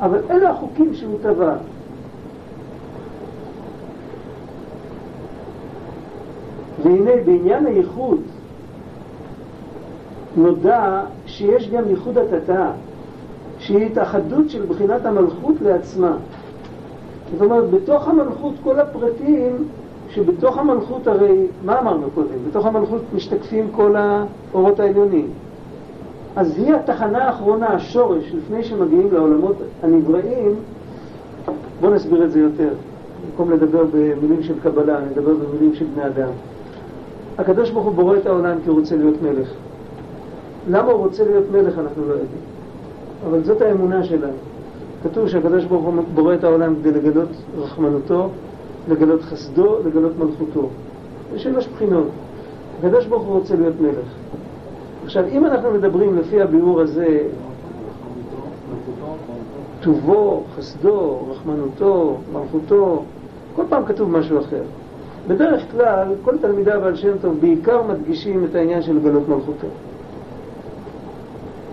[0.00, 1.54] אבל אלה החוקים שהוא טבע.
[6.82, 8.20] והנה בעניין הייחוד
[10.36, 12.70] נודע שיש גם ייחוד התתה,
[13.58, 16.16] שהיא התאחדות של בחינת המלכות לעצמה.
[17.32, 19.68] זאת אומרת, בתוך המלכות כל הפרטים
[20.14, 22.38] שבתוך המלכות הרי, מה אמרנו קודם?
[22.48, 25.26] בתוך המלכות משתקפים כל האורות העליונים.
[26.36, 30.54] אז היא התחנה האחרונה, השורש, לפני שמגיעים לעולמות הנבראים,
[31.80, 32.68] בואו נסביר את זה יותר.
[33.26, 36.30] במקום לדבר במילים של קבלה, אני אדבר במילים של בני אדם.
[37.38, 39.48] הקדוש ברוך הוא בורא את העולם כי הוא רוצה להיות מלך.
[40.70, 42.42] למה הוא רוצה להיות מלך אנחנו לא יודעים.
[43.28, 44.32] אבל זאת האמונה שלנו.
[45.02, 48.28] כתוב שהקדוש ברוך הוא בורא את העולם כדי לגלות רחמנותו,
[48.88, 50.68] לגלות חסדו, לגלות מלכותו.
[51.34, 52.08] יש שלוש בחינות.
[52.78, 54.06] הקדוש ברוך הוא רוצה להיות מלך.
[55.04, 57.18] עכשיו, אם אנחנו מדברים לפי הביאור הזה,
[59.80, 63.02] טובו, חסדו, רחמנותו, מלכותו,
[63.56, 64.62] כל פעם כתוב משהו אחר.
[65.28, 69.66] בדרך כלל, כל תלמידי הבעל שם טוב בעיקר מדגישים את העניין של לגלות מלכותו.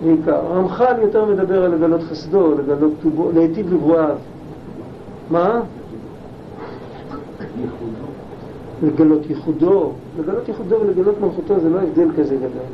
[0.04, 0.34] בעיקר.
[0.34, 4.16] הרמח"ל יותר מדבר על לגלות חסדו, לגלות טובו, להיטיב לברואיו.
[5.30, 5.60] מה?
[8.82, 9.90] לגלות ייחודו.
[10.18, 12.66] לגלות ייחודו ולגלות מלכותו זה לא הבדל כזה גדול.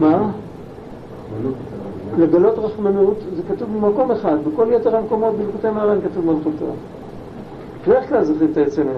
[0.00, 0.30] מה?
[2.18, 6.66] לגלות רחמנות זה כתוב במקום אחד, בכל יתר המקומות בלקוטי מהר"ן כתוב מלכותו.
[7.86, 8.90] בדרך כלל זוכרים את היוצא מן.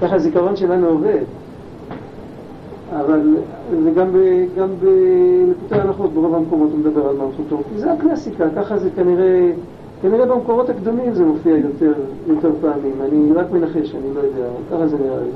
[0.00, 1.22] ככה הזיכרון שלנו עובד.
[2.90, 3.36] אבל
[3.84, 4.08] וגם
[4.80, 9.52] בלקוטי ההלכות ברוב המקומות הוא מדבר על מלכותו, כי זה הקלאסיקה, ככה זה כנראה,
[10.04, 11.92] כנראה במקורות הקדומים זה מופיע יותר,
[12.26, 15.30] יותר פעמים, אני רק מנחש, אני לא יודע, ככה זה נראה לי.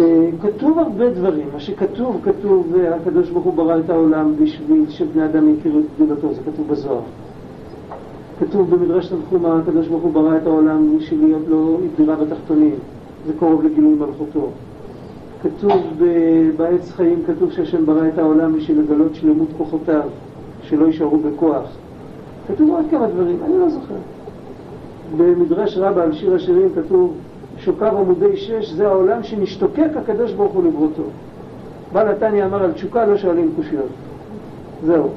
[0.00, 5.24] אה, כתוב הרבה דברים, מה שכתוב, כתוב, הקדוש ברוך הוא ברא את העולם בשביל שבני
[5.24, 7.00] אדם יכירו את גדולתו, זה כתוב בזוהר.
[8.40, 12.74] כתוב במדרש תנחומה, הקדוש ברוך הוא ברא את העולם בשביל להיות לו דירה בתחתונים,
[13.26, 14.48] זה קרוב לגילוי מלכותו.
[15.42, 15.82] כתוב
[16.56, 20.08] בעץ חיים, כתוב שהשם ברא את העולם בשביל לגלות שלמות כוחותיו,
[20.62, 21.76] שלא יישארו בכוח.
[22.54, 23.94] כתוב עוד כמה דברים, אני לא זוכר.
[25.16, 27.14] במדרש רבה על שיר השירים כתוב
[27.58, 31.02] שוקיו עמודי שש, זה העולם שנשתוקק הקדוש ברוך הוא לברותו.
[31.92, 33.88] בעל התניא אמר על תשוקה לא שואלים קושיות.
[34.86, 35.08] זהו.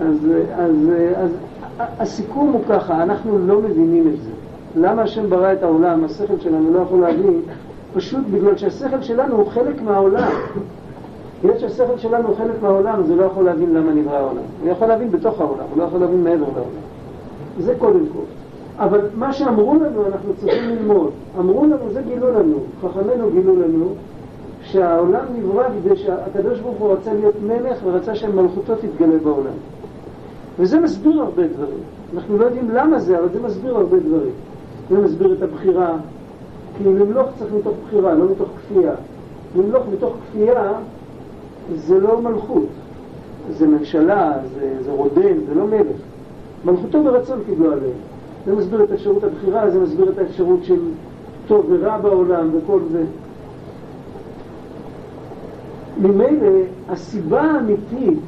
[0.00, 0.16] אז,
[0.56, 0.76] אז,
[1.16, 1.30] אז
[1.78, 4.30] הסיכום הוא ככה, אנחנו לא מבינים את זה.
[4.76, 7.40] למה השם ברא את העולם, השכל שלנו לא יכול להבין,
[7.94, 10.32] פשוט בגלל שהשכל שלנו הוא חלק מהעולם.
[11.42, 14.42] בגלל שהשכל שלנו הוא חלק מהעולם, אז הוא לא יכול להבין למה נברא העולם.
[14.62, 16.70] הוא יכול להבין בתוך העולם, הוא לא יכול להבין מעבר לעולם.
[17.58, 18.22] זה קודם כל.
[18.78, 21.10] אבל מה שאמרו לנו, אנחנו צריכים ללמוד.
[21.38, 23.86] אמרו לנו, זה גילו לנו, חכמינו גילו לנו,
[24.62, 29.54] שהעולם נברא כדי שהקדוש ברוך הוא רצה להיות מלך ורצה שמלכותו תתגלה בעולם.
[30.58, 31.80] וזה מסביר הרבה דברים.
[32.14, 34.32] אנחנו לא יודעים למה זה, אבל זה מסביר הרבה דברים.
[34.90, 35.96] זה מסביר את הבחירה,
[36.78, 38.92] כי למלוך צריך מתוך בחירה, לא מתוך כפייה.
[39.56, 40.72] למלוך מתוך כפייה
[41.74, 42.66] זה לא מלכות,
[43.50, 45.96] זה ממשלה, זה, זה רודן, זה לא מלך.
[46.64, 47.96] מלכותו ברצון קיבלו עליהם.
[48.46, 50.80] זה מסביר את אפשרות הבחירה, זה מסביר את האפשרות של
[51.46, 53.04] טוב ורע בעולם וכל זה.
[56.00, 56.50] ממילא
[56.88, 58.18] הסיבה האמיתית,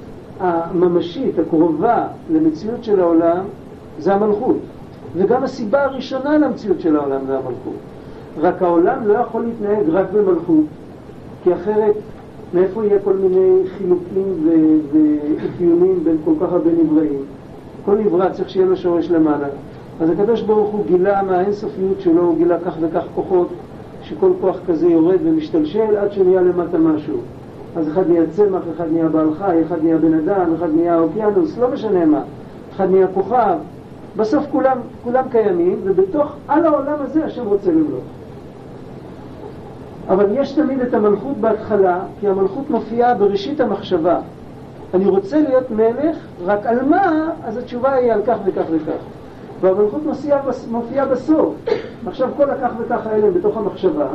[0.41, 3.45] הממשית, הקרובה למציאות של העולם,
[3.99, 4.57] זה המלכות.
[5.17, 7.77] וגם הסיבה הראשונה למציאות של העולם זה המלכות.
[8.41, 10.65] רק העולם לא יכול להתנהג רק במלכות,
[11.45, 11.95] כי אחרת
[12.55, 14.49] מאיפה יהיה כל מיני חילוקים
[14.93, 17.23] ואפיונים בין כל כך הרבה נבראים?
[17.85, 19.47] כל נברא צריך שיהיה לו שורש למעלה.
[20.01, 23.49] אז הקדוש ברוך הוא גילה מהאינסופיות שלו, הוא גילה כך וכך כוחות,
[24.03, 27.17] שכל כוח כזה יורד ומשתלשל עד שנהיה למטה משהו.
[27.77, 31.59] אז אחד נהיה צמח, אחד נהיה בעל חי, אחד נהיה בן אדם, אחד נהיה אוקיינוס,
[31.59, 32.23] לא משנה מה.
[32.77, 33.57] אחד נהיה כוכב.
[34.17, 38.05] בסוף כולם, כולם קיימים, ובתוך, על העולם הזה השם רוצה למלוך.
[40.09, 44.21] אבל יש תמיד את המלכות בהתחלה, כי המלכות מופיעה בראשית המחשבה.
[44.95, 47.31] אני רוצה להיות מלך, רק על מה?
[47.45, 49.03] אז התשובה היא על כך וכך וכך.
[49.61, 50.41] והמלכות מופיעה,
[50.71, 51.55] מופיעה בסוף.
[52.07, 54.07] עכשיו כל הכך וכך האלה בתוך המחשבה,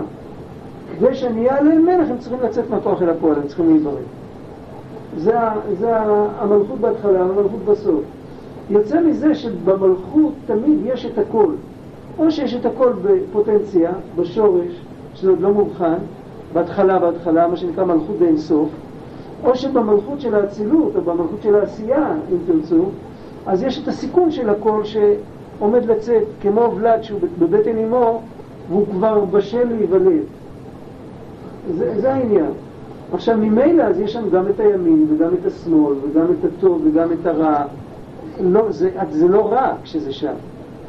[1.00, 3.92] כדי שאני עליהם מלך, הם צריכים לצאת מהכוח אל הפועל, הם צריכים להיברא.
[5.18, 5.38] זה,
[5.80, 5.98] זה
[6.40, 8.02] המלכות בהתחלה, המלכות בסוף.
[8.70, 11.52] יוצא מזה שבמלכות תמיד יש את הכל.
[12.20, 14.82] או שיש את הכל בפוטנציה, בשורש,
[15.20, 15.98] שזה עוד לא מובחן,
[16.54, 18.70] בהתחלה, בהתחלה, מה שנקרא מלכות באינסוף,
[19.44, 22.86] או שבמלכות של האצילות, או במלכות של העשייה, אם תרצו,
[23.46, 28.22] אז יש את הסיכון של הכל שעומד לצאת, כמו ולד שהוא בבטן אמו,
[28.70, 30.24] והוא כבר בשל להיוולד.
[31.78, 32.52] זה, זה העניין.
[33.14, 37.08] עכשיו, ממילא אז יש שם גם את הימין, וגם את השמאל, וגם את הטוב, וגם
[37.12, 37.64] את הרע.
[38.42, 40.34] לא, זה, זה לא רע כשזה שם,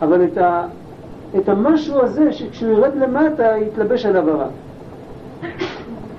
[0.02, 0.66] אבל את, ה,
[1.36, 4.48] את המשהו הזה שכשהוא ירד למטה יתלבש עליו הרע.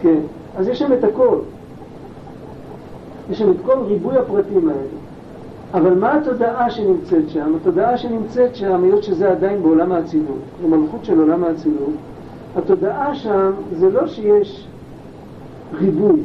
[0.02, 0.20] כן,
[0.58, 1.38] אז יש שם את הכל.
[3.32, 5.02] יש שם את כל ריבוי הפרטים האלה.
[5.74, 7.54] אבל מה התודעה שנמצאת שם?
[7.62, 11.94] התודעה שנמצאת שם, היות שזה עדיין בעולם האצילות, במלכות של עולם האצילות,
[12.56, 14.68] התודעה שם זה לא שיש
[15.74, 16.20] ריבוי,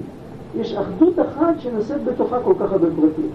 [0.61, 3.31] יש אחדות אחת שנושאת בתוכה כל כך הרבה פרטים.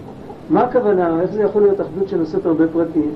[0.50, 1.20] מה הכוונה?
[1.20, 3.10] איך זה יכול להיות אחדות שנושאת הרבה פרטים?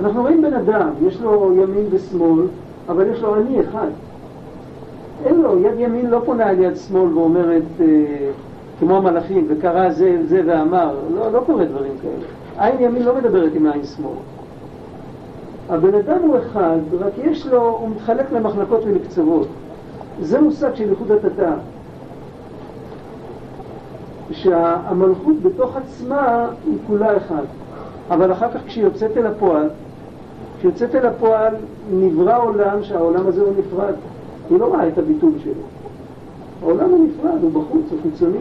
[0.00, 2.46] אנחנו רואים בן אדם, יש לו ימין ושמאל,
[2.88, 3.88] אבל יש לו אני אחד.
[5.24, 7.86] אין לו, יד ימין לא פונה על יד שמאל ואומרת, אה,
[8.78, 12.66] כמו המלאכים, וקרא זה אל זה ואמר, לא, לא קורה דברים כאלה.
[12.66, 14.16] עין ימין לא מדברת עם עין שמאל.
[15.68, 19.48] הבן אדם הוא אחד, רק יש לו, הוא מתחלק למחלקות ולקצוות.
[20.20, 21.52] זה מושג של ייחוד התתה.
[24.30, 27.42] שהמלכות בתוך עצמה היא כולה אחד.
[28.10, 29.68] אבל אחר כך כשהיא יוצאת אל הפועל,
[30.74, 31.54] כשהיא יוצאת אל הפועל
[31.90, 33.94] נברא עולם שהעולם הזה הוא נפרד.
[34.50, 35.52] היא לא רואה את הביטול שלו.
[36.62, 38.38] העולם הוא נפרד, הוא בחוץ, הוא חיצוני.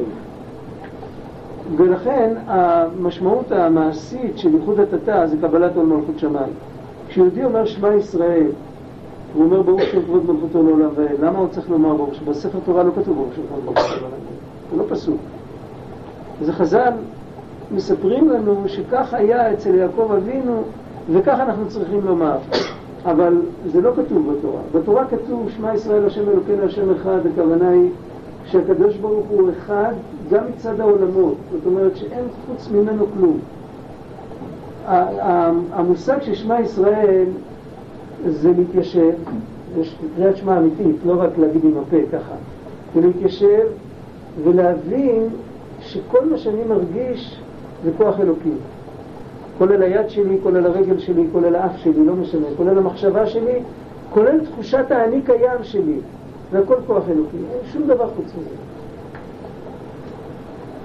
[1.78, 6.54] ולכן המשמעות המעשית של ייחוד התתה זה קבלת עול מלכות שמיים.
[7.08, 8.48] כשיהודי אומר שמע ישראל,
[9.34, 12.26] הוא אומר ברוך שם כבוד מלכותו לעולם ועד, למה הוא צריך לומר ברוך שם?
[12.26, 15.18] בספר תורה לא כתוב ברוך שם כבוד מלכותו לעולם ועד, זה לא פסוק.
[16.42, 16.94] אז החז"ל
[17.72, 20.64] מספרים לנו שכך היה אצל יעקב אבינו
[21.14, 22.38] וכך אנחנו צריכים לומר.
[23.06, 23.42] אבל
[23.72, 24.62] זה לא כתוב בתורה.
[24.74, 27.90] בתורה כתוב שמע ישראל השם אלוקינו השם אחד, הכוונה היא
[28.46, 29.94] שהקדוש ברוך הוא אחד
[30.32, 33.40] גם מצד העולמות, זאת אומרת שאין חוץ ממנו כלום.
[35.72, 37.26] המושג של שמע ישראל
[38.28, 39.12] זה להתיישב,
[39.80, 42.36] יש קריאת שמע אמיתית, לא רק להגיד עם הפה ככה,
[42.96, 43.66] זה להתיישב
[44.44, 45.28] ולהבין
[45.80, 47.42] שכל מה שאני מרגיש
[47.84, 48.50] זה כוח אלוקי.
[49.58, 53.60] כולל היד שלי, כולל הרגל שלי, כולל האף שלי, לא משנה, כולל המחשבה שלי,
[54.14, 56.00] כולל תחושת האני קיים שלי.
[56.52, 58.56] זה הכל כוח אלוקי, אין שום דבר חוץ מזה.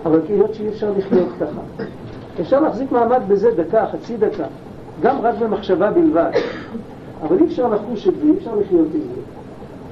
[0.06, 1.84] אבל היות שאי אפשר לחיות ככה.
[2.40, 4.44] אפשר להחזיק מעמד בזה דקה, חצי דקה,
[5.02, 6.30] גם רק במחשבה בלבד.
[7.22, 9.20] אבל אי אפשר לחוש את זה, אי אפשר לחיות עם זה.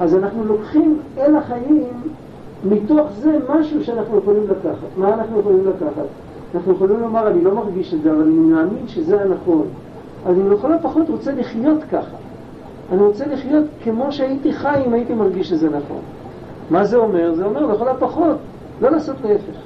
[0.01, 2.03] אז אנחנו לוקחים אל החיים
[2.65, 4.89] מתוך זה משהו שאנחנו יכולים לקחת.
[4.97, 6.07] מה אנחנו יכולים לקחת?
[6.55, 9.67] אנחנו יכולים לומר, אני לא מרגיש את זה, אבל אני מאמין שזה הנכון.
[10.27, 12.17] אז אני לכל הפחות רוצה לחיות ככה.
[12.93, 16.01] אני רוצה לחיות כמו שהייתי חי אם הייתי מרגיש שזה נכון.
[16.71, 17.35] מה זה אומר?
[17.35, 18.37] זה אומר לכל הפחות
[18.81, 19.59] לא לעשות להפך.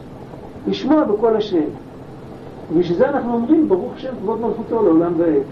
[0.67, 1.65] לשמוע בקול השם.
[2.73, 5.43] ובשביל זה אנחנו אומרים, ברוך שם כבוד מלכותו לעולם ועד.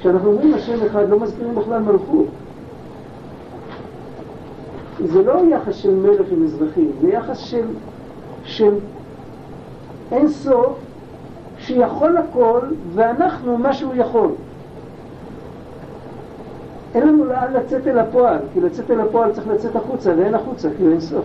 [0.00, 2.26] כשאנחנו אומרים השם אחד, לא מזכירים בכלל מלכות.
[5.04, 7.64] זה לא יחס של מלך עם אזרחים, זה יחס של,
[8.44, 8.74] של
[10.12, 10.76] אין סוף
[11.58, 12.60] שיכול הכל
[12.94, 14.28] ואנחנו מה שהוא יכול.
[16.94, 20.68] אין לנו לאן לצאת אל הפועל, כי לצאת אל הפועל צריך לצאת החוצה, ואין החוצה,
[20.78, 21.24] כי אין סוף.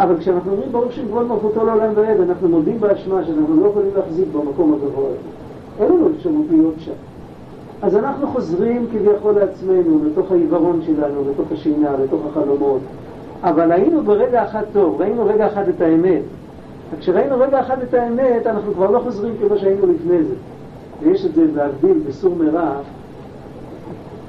[0.00, 3.90] אבל כשאנחנו אומרים ברוך שם כבוד מלכותו לעולם ועד, אנחנו מודים באשמה שאנחנו לא יכולים
[3.96, 5.16] להחזיק במקום הגבוה הזה.
[5.80, 6.92] אין לנו אפשרות להיות שם.
[7.82, 12.80] אז אנחנו חוזרים כביכול לעצמנו, לתוך העיוורון שלנו, לתוך השינה, לתוך החלומות.
[13.42, 16.22] אבל היינו ברגע אחד טוב, ראינו רגע אחד את האמת.
[16.96, 20.34] וכשראינו רגע אחד את האמת, אנחנו כבר לא חוזרים כמו שהיינו לפני זה.
[21.02, 22.74] ויש את זה להבדיל בסור מרע,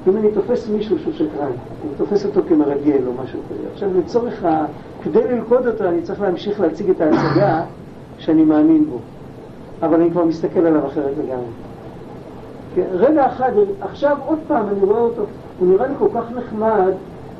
[0.08, 3.68] אם אני תופס מישהו שהוא שקרן, אני תופס אותו כמרגל או משהו כזה.
[3.72, 4.64] עכשיו לצורך ה...
[5.02, 7.62] כדי ללכוד אותו אני צריך להמשיך להציג את ההצגה
[8.18, 8.98] שאני מאמין בו.
[9.82, 11.46] אבל אני כבר מסתכל עליו אחרת לגמרי.
[12.74, 15.22] כן, רגע אחד, עכשיו עוד פעם אני רואה אותו,
[15.58, 16.92] הוא נראה לי כל כך נחמד,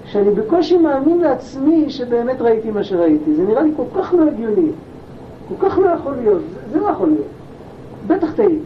[0.05, 3.35] שאני בקושי מאמין לעצמי שבאמת ראיתי מה שראיתי.
[3.35, 4.69] זה נראה לי כל כך לא הגיוני,
[5.48, 7.26] כל כך לא יכול להיות, זה, לא יכול להיות.
[8.07, 8.59] בטח טעיתי,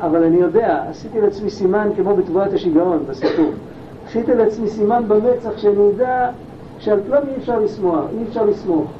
[0.00, 3.50] אבל אני יודע, עשיתי לעצמי סימן כמו בתבואת השיגעון בסיפור.
[4.06, 6.30] עשיתי לעצמי סימן במצח שאני יודע
[6.78, 8.90] שעל כלום אי אפשר לשמוח, אי אפשר לסמוך.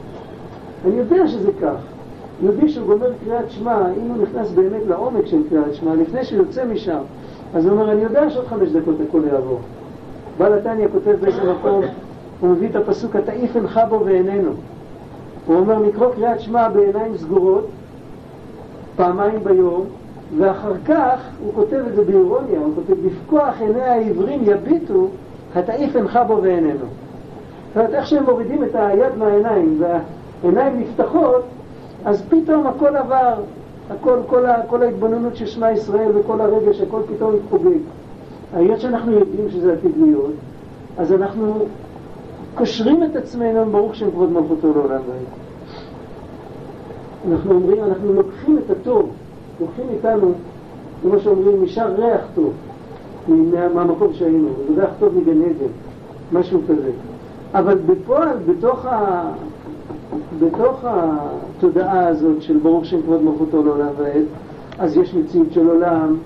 [0.86, 1.76] אני יודע שזה כך.
[2.42, 6.64] יהודי גומר קריאת שמע, אם הוא נכנס באמת לעומק של קריאת שמע, לפני שהוא יוצא
[6.64, 7.00] משם,
[7.54, 9.58] אז הוא אומר, אני יודע שעוד חמש דקות הכל יעבור.
[10.38, 11.82] בעל התניא כותב באיזה מקום,
[12.40, 14.50] הוא מביא את הפסוק, התעיף אינך בו ואיננו.
[15.50, 17.66] הוא אומר, לקרוא קריאת שמע בעיניים סגורות,
[18.96, 19.84] פעמיים ביום,
[20.38, 25.06] ואחר כך, הוא כותב את זה באירוניה, הוא כותב, בפקוח עיני העברים יביטו,
[25.54, 26.72] התעיף אינך בו ואיננו.
[26.72, 31.42] זאת אומרת, איך שהם מורידים את היד מהעיניים והעיניים נפתחות,
[32.04, 33.34] אז פתאום הכל עבר,
[33.90, 37.78] הכל, כל, ה, כל ההתבוננות של שמע ישראל וכל הרגש, הכל פתאום מתפוגג.
[38.54, 40.32] היות שאנחנו יודעים שזה עתיד להיות,
[40.98, 41.54] אז אנחנו
[42.60, 45.26] קושרים את עצמנו, ברוך שם כבוד מלכותו לעולם ועד.
[47.32, 49.10] אנחנו אומרים, אנחנו לוקחים את הטוב,
[49.60, 50.32] לוקחים איתנו,
[51.02, 52.52] כמו שאומרים, נשאר ריח טוב
[53.28, 55.72] מה, מהמקום שהיינו, ריח טוב מגן עדן,
[56.32, 56.90] משהו כזה.
[57.54, 59.22] אבל בפועל, בתוך, ה...
[60.40, 64.24] בתוך התודעה הזאת של ברוך שם כבוד מלכותו לעולם ועד,
[64.78, 66.16] אז יש מציאות של עולם,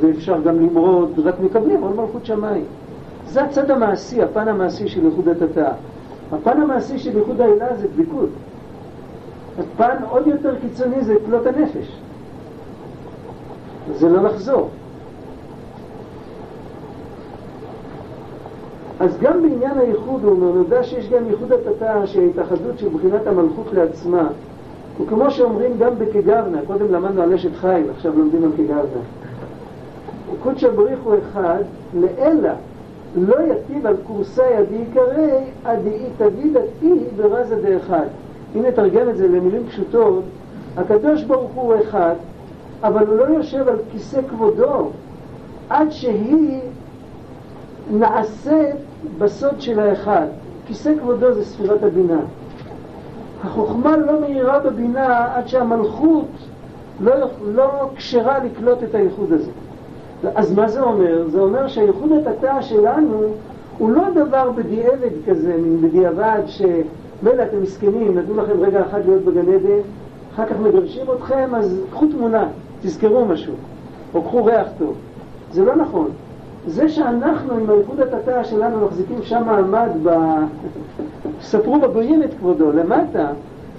[0.00, 2.64] ואפשר גם למרוד, רק מקבלים עוד מלכות שמיים.
[3.30, 5.72] זה הצד המעשי, הפן המעשי של ייחוד התתאה.
[6.32, 8.28] הפן המעשי של ייחוד העילה זה דבקות.
[9.58, 11.98] הפן עוד יותר קיצוני זה כלות הנפש.
[13.94, 14.68] זה לא לחזור.
[19.00, 23.66] אז גם בעניין הייחוד הוא אומר, נודע שיש גם ייחוד התתא שההתאחדות של בחינת המלכות
[23.72, 24.28] לעצמה
[25.00, 29.02] וכמו שאומרים גם בכגבנה, קודם למדנו על אשת חיל, עכשיו לומדים על כגבנה
[30.42, 31.62] קודשא בריך הוא אחד,
[31.94, 32.54] לאלה
[33.16, 38.06] לא יטיב על קורסי עדי עיקרי עדי תביא דתי ברזה דאחד.
[38.56, 40.24] אם נתרגם את זה למילים פשוטות,
[40.76, 42.14] הקדוש ברוך הוא אחד,
[42.82, 44.90] אבל הוא לא יושב על כיסא כבודו
[45.70, 46.60] עד שהיא
[47.90, 48.76] נעשית
[49.18, 50.26] בסוד של האחד.
[50.66, 52.20] כיסא כבודו זה ספירת הבינה.
[53.44, 56.28] החוכמה לא מהירה בבינה עד שהמלכות
[57.00, 57.14] לא,
[57.54, 59.50] לא כשרה לקלוט את הייחוד הזה.
[60.34, 61.28] אז מה זה אומר?
[61.28, 63.22] זה אומר שהייחוד התתא שלנו
[63.78, 69.22] הוא לא דבר בדיעבד כזה, מין בדיעבד שמילא אתם מסכנים, נתנו לכם רגע אחד להיות
[69.22, 69.80] בגן עדן,
[70.34, 72.48] אחר כך מגרשים אתכם, אז קחו תמונה,
[72.82, 73.54] תזכרו משהו,
[74.14, 74.94] או קחו ריח טוב.
[75.52, 76.08] זה לא נכון.
[76.66, 80.10] זה שאנחנו עם הייחוד התתא שלנו מחזיקים שם מעמד ב...
[81.50, 83.26] ספרו בגויים את כבודו, למטה,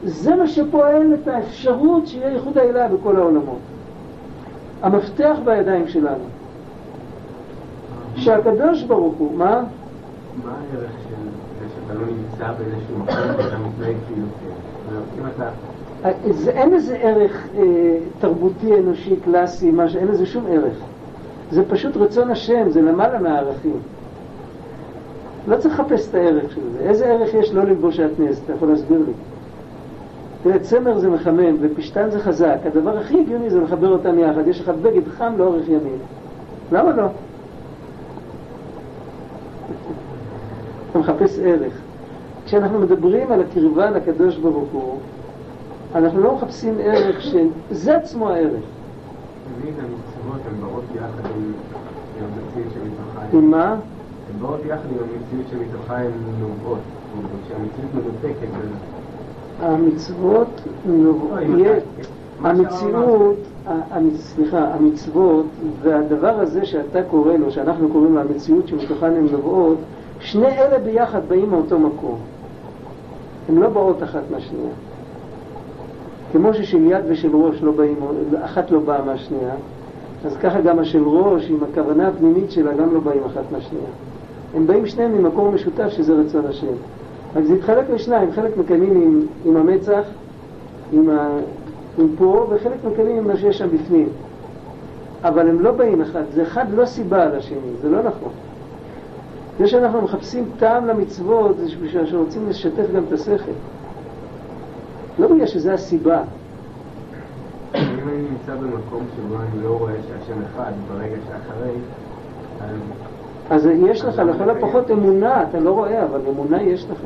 [0.03, 3.59] זה מה שפועל את האפשרות שיהיה ייחוד העילה בכל העולמות.
[4.81, 6.23] המפתח בידיים שלנו.
[8.15, 9.63] שהקדוש ברוך הוא, מה?
[10.45, 11.15] מה הערך של
[11.59, 14.27] זה שאתה לא נמצא באיזשהו מקום ואתה מתנהג כאילו.
[16.29, 17.63] זה, אין איזה ערך אה,
[18.19, 19.95] תרבותי, אנושי, קלאסי, מש...
[19.95, 20.77] אין לזה שום ערך.
[21.51, 23.79] זה פשוט רצון השם, זה למעלה מהערכים.
[25.47, 26.79] לא צריך לחפש את הערך של זה.
[26.79, 28.41] איזה ערך יש לא ללבוש שעטנז?
[28.45, 29.13] אתה יכול להסביר לי?
[30.43, 32.57] תראה, צמר זה מחמם ופשטן זה חזק.
[32.65, 34.47] הדבר הכי הגיוני זה לחבר אותם יחד.
[34.47, 35.97] יש לך בגד חם לאורך ימים.
[36.71, 37.07] למה לא?
[40.91, 41.73] אתה מחפש ערך.
[42.45, 44.97] כשאנחנו מדברים על הקרבה לקדוש ברוך הוא,
[45.95, 48.63] אנחנו לא מחפשים ערך שזה עצמו הערך.
[53.33, 53.71] עם מה?
[53.71, 56.79] הן באות יחד עם המציאות שמתוכה הן נובעות.
[57.45, 58.47] כשהמציאות מנותקת,
[59.61, 60.61] המצוות,
[62.43, 63.37] המציאות,
[64.15, 65.45] סליחה, המצוות
[65.81, 69.77] והדבר הזה שאתה קורא לו, שאנחנו קוראים לו המציאות שמתוכן הן נובעות,
[70.19, 72.17] שני אלה ביחד באים מאותו מקום.
[73.49, 74.71] הן לא באות אחת מהשנייה.
[76.31, 77.95] כמו ששל יד ושל ראש לא באים,
[78.41, 79.53] אחת לא באה מהשנייה,
[80.25, 83.85] אז ככה גם השל ראש עם הכוונה הפנימית שלה גם לא באים אחת מהשנייה.
[84.55, 86.73] הם באים שניהם ממקור משותף שזה רצון השם.
[87.35, 90.03] רק זה התחלק לשניים, חלק מקיימים עם, עם המצח,
[90.91, 91.27] עם, ה,
[91.97, 94.09] עם פה, וחלק מקיימים עם מה שיש שם בפנים.
[95.23, 98.31] אבל הם לא באים אחד, זה אחד לא סיבה על השני, זה לא נכון.
[99.59, 103.51] זה שאנחנו מחפשים טעם למצוות, זה בשביל שרוצים לשתף גם את השכל.
[105.19, 106.21] לא בגלל שזה הסיבה.
[107.75, 111.75] אם אני נמצא במקום שבו אני לא רואה שהשם אחד ברגע שאחרי,
[112.61, 112.77] אז
[113.89, 116.99] יש לך לכל הפחות אמונה, אתה לא רואה, אבל אמונה יש לך.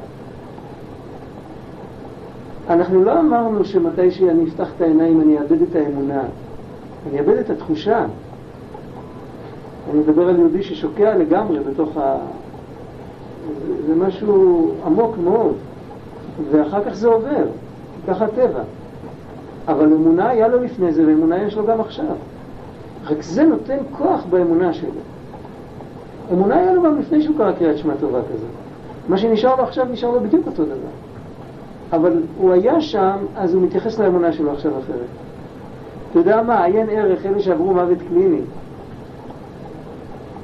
[2.69, 6.21] אנחנו לא אמרנו שמתי שאני אפתח את העיניים אני אאבד את האמונה,
[7.09, 8.05] אני אאבד את התחושה.
[9.91, 12.17] אני מדבר על יהודי ששוקע לגמרי בתוך ה...
[13.67, 15.53] זה, זה משהו עמוק מאוד,
[16.51, 17.45] ואחר כך זה עובר,
[18.07, 18.63] ככה הטבע.
[19.67, 22.15] אבל אמונה היה לו לפני זה, ואמונה יש לו גם עכשיו.
[23.05, 24.89] רק זה נותן כוח באמונה שלו.
[26.31, 28.49] אמונה היה לו גם לפני שהוא קרא קריאת שמע טובה כזאת.
[29.07, 30.93] מה שנשאר לו עכשיו נשאר לו בדיוק אותו דבר.
[31.91, 35.07] אבל הוא היה שם, אז הוא מתייחס לאמונה שלו עכשיו אחרת.
[36.11, 38.41] אתה יודע מה, עיין ערך, אלה שעברו מוות קליני.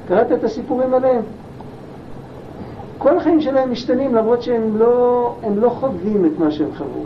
[0.08, 1.22] קראת את הסיפורים עליהם?
[2.98, 7.04] כל החיים שלהם משתנים למרות שהם לא, לא חווים את מה שהם חוו.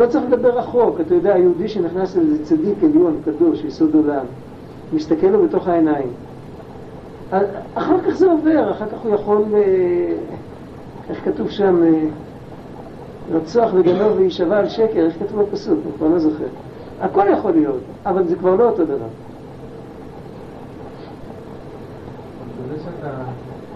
[0.00, 4.24] לא צריך לדבר רחוק, אתה יודע, היהודי שנכנס לאיזה צדיק עליון, קדוש, יסוד עולם,
[4.92, 6.08] מסתכל לו בתוך העיניים.
[7.74, 9.60] אחר כך זה עובר, אחר כך הוא יכול, אה,
[11.10, 12.06] איך כתוב שם, אה,
[13.32, 16.44] רצוח וגנוב ויישבע על שקר, איך כתוב בפסוק, אני כבר לא זוכר.
[17.00, 19.08] הכל יכול להיות, אבל זה כבר לא אותו דבר.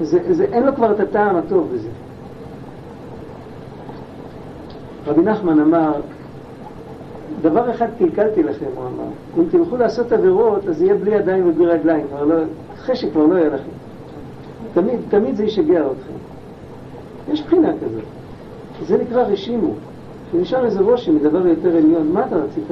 [0.01, 1.89] זה, זה, אין לו כבר את הטעם הטוב בזה.
[5.07, 5.93] רבי נחמן אמר,
[7.45, 9.05] דבר אחד קלקלתי לכם, הוא אמר,
[9.39, 12.35] אם תלכו לעשות עבירות, אז יהיה בלי ידיים ובלי רגליים, לא,
[12.79, 13.71] חשק כבר לא יהיה לכם.
[14.75, 16.13] תמיד, תמיד זה ישגע אתכם.
[17.33, 18.05] יש בחינה כזאת.
[18.87, 19.71] זה נקרא רשימו,
[20.33, 22.13] שנשאר איזה רושם מדבר יותר עליון.
[22.13, 22.65] מה אתה רצית?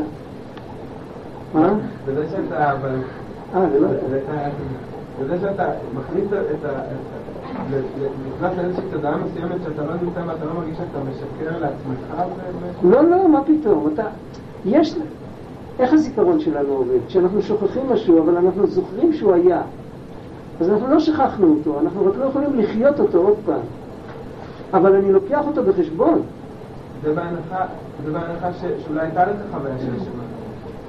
[1.54, 1.74] מה?
[2.06, 2.72] בזה שאתה...
[3.54, 3.88] אה, זה לא...
[5.22, 6.68] בזה שאתה מכניס את ה...
[8.36, 12.22] נכנס לאיזושהי תודעה מסוימת שאתה לא נמצא ואתה לא מרגיש שאתה משקר לעצמך?
[12.82, 13.90] לא, לא, מה פתאום.
[13.94, 14.04] אתה...
[14.64, 14.94] יש...
[15.78, 16.98] איך הזיכרון שלנו עובד?
[17.06, 19.62] כשאנחנו שוכחים משהו, אבל אנחנו זוכרים שהוא היה.
[20.60, 23.60] אז אנחנו לא שכחנו אותו, אנחנו רק לא יכולים לחיות אותו עוד פעם.
[24.74, 26.22] אבל אני לוקח אותו בחשבון.
[27.02, 27.66] זה בהנחה,
[28.04, 28.48] זה בהנחה
[28.84, 30.10] שאולי הייתה לך חוויה של השם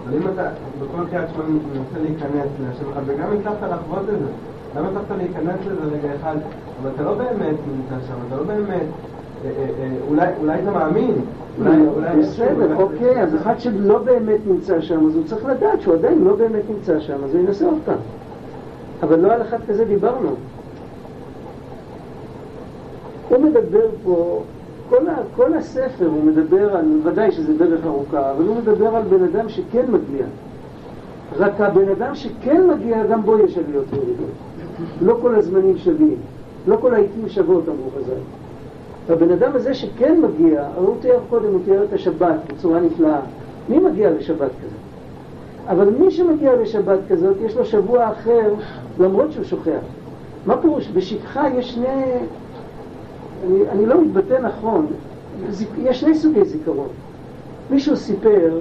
[0.08, 0.50] אבל אם אתה
[0.82, 2.48] בכל קריאת שמע מנסה להיכנס
[2.92, 4.26] אחד, וגם הצלחת לחוות את זה,
[4.76, 6.36] למה הצלחת להיכנס לזה רגע אחד,
[6.82, 8.86] אבל אתה לא באמת נמצא שם, אתה לא באמת,
[10.10, 11.16] אולי אתה מאמין.
[12.20, 16.36] בסדר, אוקיי, אז אחד שלא באמת נמצא שם, אז הוא צריך לדעת שהוא עדיין לא
[16.36, 17.98] באמת נמצא שם, אז הוא ינסה עוד פעם.
[19.04, 20.30] אבל לא על אחד כזה דיברנו.
[23.30, 24.42] הוא מדבר פה,
[24.90, 29.04] כל, ה, כל הספר הוא מדבר על, ודאי שזה דרך ארוכה, אבל הוא מדבר על
[29.04, 30.26] בן אדם שכן מגיע.
[31.38, 34.30] רק הבן אדם שכן מגיע, גם בו יש עליות וירידות.
[35.02, 36.16] לא כל הזמנים שווים,
[36.68, 38.43] לא כל העיתים שוות, אמרו חז"ל.
[39.10, 43.20] הבן אדם הזה שכן מגיע, הרי הוא תיאר קודם, הוא תיאר את השבת בצורה נפלאה.
[43.70, 44.84] מי מגיע לשבת כזאת?
[45.68, 48.54] אבל מי שמגיע לשבת כזאת, יש לו שבוע אחר,
[49.00, 49.82] למרות שהוא שוכח.
[50.46, 50.90] מה פירוש?
[50.94, 51.88] בשכחה יש שני...
[53.48, 54.86] אני, אני לא מתבטא נכון,
[55.78, 56.88] יש שני סוגי זיכרון.
[57.70, 58.60] מישהו סיפר,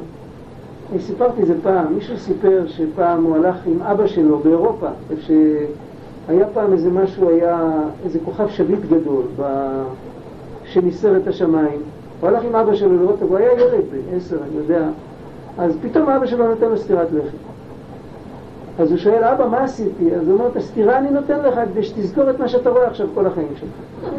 [0.92, 5.22] אני סיפרתי את זה פעם, מישהו סיפר שפעם הוא הלך עם אבא שלו באירופה, איפה
[5.22, 7.70] שהיה פעם איזה משהו, היה
[8.04, 9.42] איזה כוכב שביט גדול ב...
[10.72, 11.80] שניסר את השמיים.
[12.20, 14.88] הוא הלך עם אבא שלו לראות, הוא היה ילד בן עשר, אני יודע,
[15.58, 17.36] אז פתאום אבא שלו נותן לו סטירת לחם.
[18.78, 20.14] אז הוא שואל, אבא, מה עשיתי?
[20.14, 23.06] אז הוא אומר, את הסטירה אני נותן לך כדי שתזכור את מה שאתה רואה עכשיו
[23.14, 23.70] כל החיים שלך.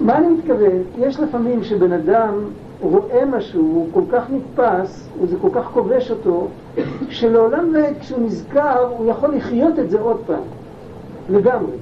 [0.00, 0.82] מה אני מתכוון?
[0.98, 2.34] יש לפעמים שבן אדם
[2.80, 6.46] רואה משהו, הוא כל כך נתפס, וזה כל כך כובש אותו,
[7.08, 10.42] שלעולם ועד כשהוא נזכר, הוא יכול לחיות את זה עוד פעם,
[11.30, 11.72] לגמרי.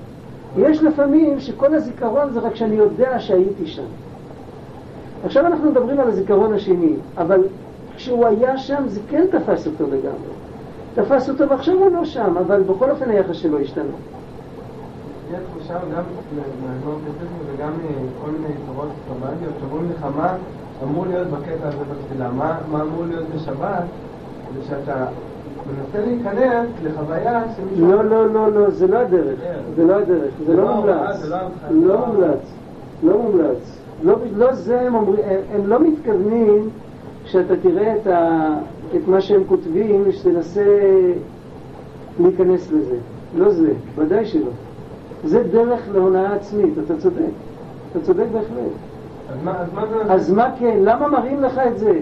[0.59, 3.83] יש לפעמים שכל הזיכרון זה רק שאני יודע שהייתי שם.
[5.25, 7.43] עכשיו אנחנו מדברים על הזיכרון השני, אבל
[7.97, 10.37] כשהוא היה שם זה כן תפס אותו לגמרי.
[10.95, 13.85] תפס אותו ועכשיו הוא לא שם, אבל בכל אופן היחס שלו השתנה.
[15.33, 16.03] יש תחושה גם
[16.37, 16.95] מהזמן
[17.47, 20.35] וגם מכל מיני תורות סבביות שאומרים לך מה
[20.83, 23.85] אמור להיות בקטע הזה בתפילה, מה אמור להיות בשבת,
[24.55, 25.07] זה שאתה
[25.67, 27.87] מנסה להיכנס לחוויה שמישהו...
[27.87, 29.39] לא, לא, לא, לא, זה לא הדרך.
[29.77, 31.37] זה לא הדרך, זה לא לא מומלץ, לא.
[31.83, 32.53] לא מומלץ,
[33.03, 33.79] לא מומלץ.
[34.03, 36.69] לא, לא זה הם אומרים, הם, לא מתכוונים
[37.25, 40.65] שאתה תראה את, מה שהם כותבים, שתנסה
[42.21, 42.97] להיכנס לזה.
[43.37, 44.51] לא זה, ודאי שלא.
[45.25, 47.21] זה דרך להונאה עצמית, אתה צודק.
[47.93, 48.73] אתה צודק בהחלט.
[49.29, 50.13] אז מה, אז מה זה...
[50.13, 50.79] אז מה כן?
[50.81, 51.99] למה מראים לך את זה?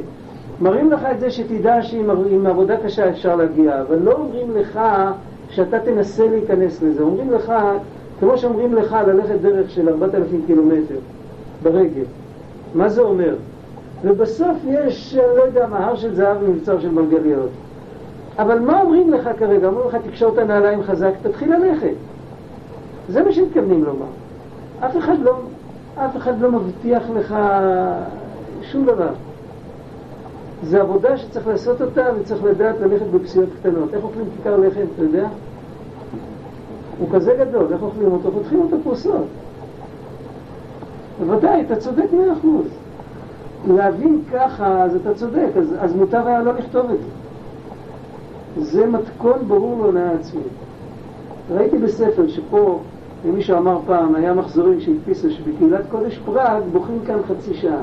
[0.61, 4.81] מראים לך את זה שתדע שעם עם עבודה קשה אפשר להגיע, אבל לא אומרים לך
[5.51, 7.03] שאתה תנסה להיכנס לזה.
[7.03, 7.53] אומרים לך,
[8.21, 10.99] כמו שאומרים לך ללכת דרך של 4,000 קילומטר
[11.63, 12.05] ברגל.
[12.75, 13.35] מה זה אומר?
[14.05, 17.51] ובסוף יש, לא יודע מה, הר של זהב ומבצר של מרגליות.
[18.39, 19.67] אבל מה אומרים לך כרגע?
[19.67, 21.95] אומרים לך, תקשור את הנעליים חזק, תתחיל ללכת.
[23.09, 24.07] זה מה שמתכוונים לומר.
[24.81, 25.35] אף אחד לא,
[25.97, 27.35] אף אחד לא מבטיח לך
[28.63, 29.09] שום דבר.
[30.65, 33.95] זו עבודה שצריך לעשות אותה וצריך לדעת ללכת בפסיעות קטנות.
[33.95, 35.29] איך אוכלים כיכר לחם, אתה יודע?
[36.99, 38.33] הוא כזה גדול, איך אוכלים אותו?
[38.33, 39.27] פותחים אותו פרוסות.
[41.21, 42.67] בוודאי, אתה צודק מאה אחוז.
[43.69, 47.11] להבין ככה, אז אתה צודק, אז, אז מוטב היה לא לכתוב את זה.
[48.65, 50.45] זה מתכון ברור להונאה עצמית.
[51.51, 52.81] ראיתי בספר שפה,
[53.25, 57.83] מישהו אמר פעם, היה מחזורים שהדפיסו שבקהילת קודש פראג בוכים כאן חצי שעה.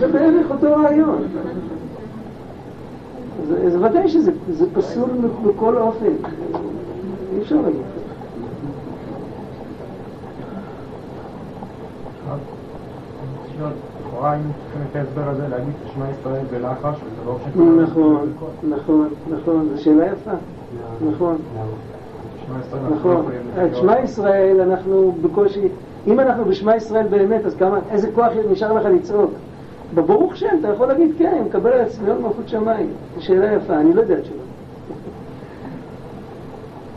[0.00, 1.22] זה בערך אותו רעיון.
[3.42, 5.10] אז, אז ודאי שזה זה פסול
[5.46, 6.06] בכל אופן.
[7.32, 7.80] אי אפשר להגיד.
[14.00, 17.66] לכאורה היינו צריכים את ההסבר הזה להגיד שמע ישראל בלחש, וזה לא שקורה.
[17.66, 18.32] נכון,
[18.68, 20.30] נכון, נכון, זו שאלה יפה.
[21.12, 21.36] נכון,
[22.90, 23.24] נכון.
[23.64, 23.76] את.
[23.76, 25.68] שמע ישראל אנחנו בקושי,
[26.06, 29.30] אם אנחנו בשמע ישראל באמת, אז כמה, איזה כוח נשאר לך לצעוק?
[29.94, 32.86] בברוך שם אתה יכול להגיד כן, אני מקבל על עצמי עוד מלכות שמיים.
[33.16, 34.42] זו שאלה יפה, אני לא יודע תשובה.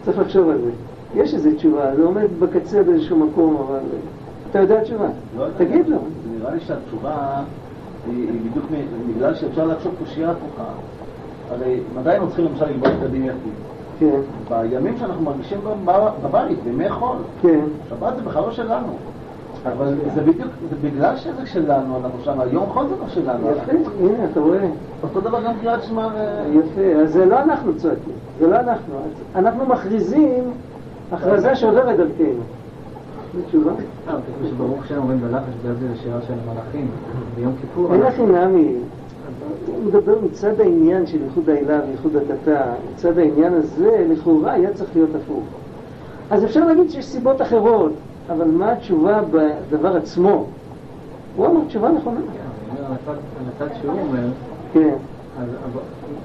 [0.06, 0.72] צריך לחשוב על זה.
[1.16, 3.80] יש איזו תשובה, זה עומד בקצה באיזשהו מקום, אבל
[4.52, 5.08] אתה יודע תשובה.
[5.38, 5.46] לא.
[5.58, 5.98] תגיד לו.
[6.40, 7.16] נראה לי שהתשובה
[8.08, 8.66] היא היא בדיוק
[9.16, 10.70] בגלל שאפשר לחשוב קושייה הפוכה.
[11.52, 13.54] הרי מתי אנחנו צריכים למשל ללמוד את הדין יחיד?
[14.00, 14.20] כן,
[14.50, 17.18] בימים שאנחנו מרגישים בב- בבית, בימי חול.
[17.42, 17.60] כן.
[17.90, 18.96] שבת זה בכלל לא שלנו.
[19.66, 23.50] אבל זה בדיוק, זה בגלל שזה שלנו, אנחנו שם, יום חול זה לא שלנו.
[23.50, 24.68] יפה, הנה, אתה רואה.
[25.04, 26.18] אותו דבר גם קריאת שמע ו...
[26.54, 28.94] יפה, אז זה לא אנחנו צועקים, זה לא אנחנו.
[29.36, 30.44] אנחנו מכריזים
[31.12, 32.42] הכרזה שעוברת דרכנו.
[33.34, 33.72] זו תשובה?
[33.72, 36.88] לא, כתוב שברוך שם אומרים בלחש בגלל זה שירה של המלאכים
[37.36, 37.94] ביום כיפור.
[37.94, 38.76] אין הכי נמי.
[39.68, 42.62] הוא מדבר מצד העניין של ייחוד העילה וייחוד התתה,
[42.94, 45.44] מצד העניין הזה, לכאורה היה צריך להיות הפוך.
[46.32, 47.92] אז אפשר להגיד שיש סיבות אחרות,
[48.30, 50.46] אבל מה התשובה בדבר עצמו?
[51.36, 52.20] הוא אמר תשובה נכונה.
[52.20, 52.40] כן,
[52.72, 53.16] אני אומר, על
[53.68, 54.28] הצד- שהוא אומר,
[54.74, 54.94] כן.
[55.40, 55.48] אז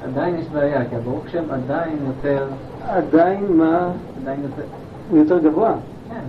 [0.05, 2.47] עדיין יש בעיה, כי הברוך שם עדיין יותר,
[2.89, 3.89] עדיין מה?
[4.23, 4.63] עדיין יותר,
[5.11, 5.73] הוא יותר גבוה.
[6.09, 6.21] כן.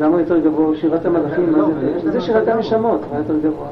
[0.00, 0.76] למה יותר גבוה?
[0.76, 2.10] שירת המלאכים, לא, מה זה?
[2.12, 3.66] זה שירת הנשמות, מה יותר גבוה?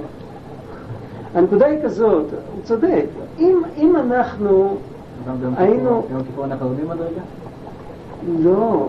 [1.35, 2.25] הנקודה היא כזאת,
[2.55, 3.05] הוא צודק,
[3.39, 4.75] אם, אם אנחנו,
[5.29, 7.21] גם היינו- ביום כיפור אנחנו יורדים מדרגה?
[8.43, 8.87] לא,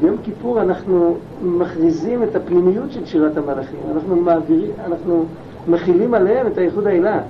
[0.00, 5.24] ביום כיפור אנחנו מכריזים את הפנימיות של שירת המלאכים, אנחנו מעבירים, אנחנו
[5.68, 7.20] מכילים עליהם את הייחוד העילה.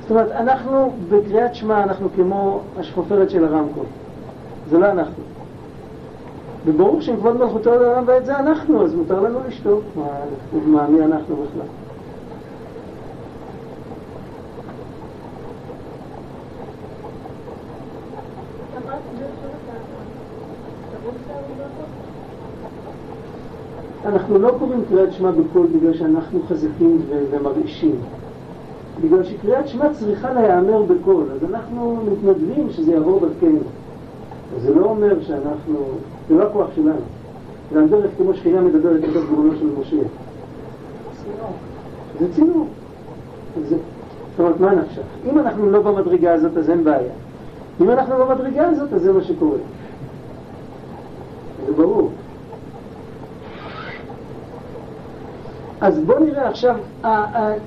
[0.00, 3.84] זאת אומרת, אנחנו בקריאת שמע, אנחנו כמו השפופרת של הרמקול.
[4.70, 5.22] זה לא אנחנו.
[6.66, 9.82] וברור שעם כבוד מלכותו לעולם ואת זה אנחנו, אז מותר לנו לשתוק.
[9.96, 10.04] מה,
[10.66, 11.66] מה מי אנחנו בכלל?
[24.08, 27.96] אנחנו לא קוראים קריאת שמע בקול בגלל שאנחנו חזקים ומרעישים.
[29.00, 33.58] בגלל שקריאת שמע צריכה להיאמר בקול, אז אנחנו מתנדבים שזה יעבור דרכנו.
[34.60, 35.78] זה לא אומר שאנחנו,
[36.28, 37.00] זה לא הכוח שלנו.
[37.72, 39.96] זה על דרך כמו שכינה מדברת בתוך גרונו של משה.
[42.20, 42.66] זה צינור.
[43.68, 45.02] זה, זאת אומרת, מה נפשך?
[45.30, 47.12] אם אנחנו לא במדרגה הזאת, אז אין בעיה.
[47.80, 49.58] אם אנחנו במדרגה הזאת, אז זה מה שקורה.
[51.66, 52.10] זה ברור.
[55.80, 56.76] אז בואו נראה עכשיו,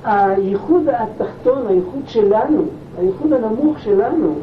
[0.03, 2.63] הייחוד התחתון, הייחוד שלנו,
[2.97, 4.33] הייחוד הנמוך שלנו,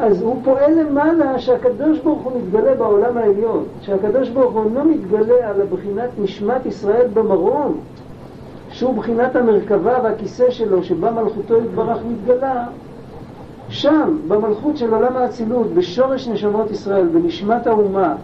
[0.00, 5.48] אז הוא פועל למעלה שהקדוש ברוך הוא מתגלה בעולם העליון, שהקדוש ברוך הוא לא מתגלה
[5.48, 7.76] על הבחינת נשמת ישראל במרום,
[8.70, 12.66] שהוא בחינת המרכבה והכיסא שלו, שבה מלכותו יתברך מתגלה,
[13.68, 18.14] שם, במלכות של עולם האצילות, בשורש נשמות ישראל, בנשמת האומה,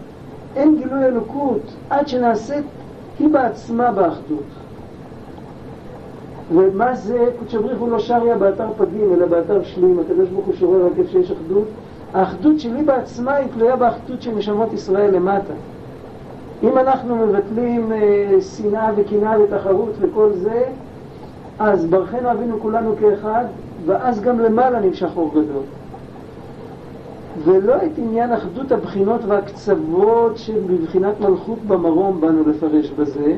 [0.55, 2.65] אין גילוי אלוקות עד שנעשית
[3.19, 4.43] היא בעצמה באחדות.
[6.53, 10.55] ומה זה, קודשא בריך הוא לא שריה באתר פגים, אלא באתר שלים, הקדוש ברוך הוא
[10.55, 11.67] שורר רק איפה שיש אחדות.
[12.13, 15.53] האחדות שלי בעצמה היא תלויה באחדות של נשמות ישראל למטה.
[16.63, 20.63] אם אנחנו מבטלים אה, שנאה וקנאה ותחרות וכל זה,
[21.59, 23.45] אז ברכנו אבינו כולנו כאחד,
[23.85, 25.63] ואז גם למעלה נמשך אור גדול.
[27.43, 33.35] ולא את עניין אחדות הבחינות והקצוות שבבחינת מלכות במרום באנו לפרש בזה,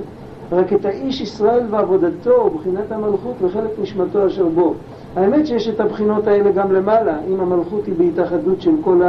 [0.52, 4.74] רק את האיש ישראל ועבודתו, בחינת המלכות וחלק נשמתו אשר בו.
[5.16, 9.02] האמת שיש את הבחינות האלה גם למעלה, אם המלכות היא בהתאחדות של כל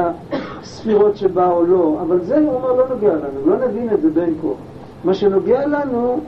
[0.63, 4.11] הספירות שבה או לא, אבל זה הוא אומר לא נוגע לנו, לא נבין את זה
[4.11, 4.49] בין כה.
[5.05, 6.21] מה שנוגע לנו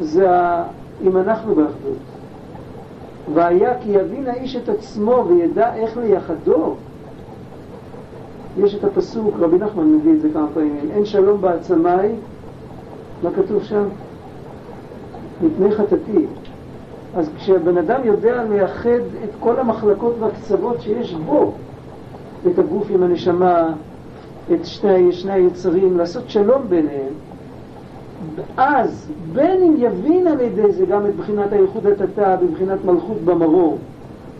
[0.00, 0.28] זה
[1.04, 1.98] אם אנחנו באחדות.
[3.34, 6.74] והיה כי יבין האיש את עצמו וידע איך לייחדו.
[8.58, 12.12] יש את הפסוק, רבי נחמן מביא את זה כמה פעמים, אין שלום בעצמיי,
[13.22, 13.84] מה כתוב שם?
[15.42, 16.26] מפני חטאתי.
[17.16, 21.52] אז כשהבן אדם יודע לייחד את כל המחלקות והקצוות שיש בו,
[22.46, 23.72] את הגוף עם הנשמה,
[24.52, 27.12] את שני, שני היצרים, לעשות שלום ביניהם,
[28.56, 33.76] אז בין אם יבין על ידי זה גם את בחינת הייחוד התתא בבחינת מלכות במרום,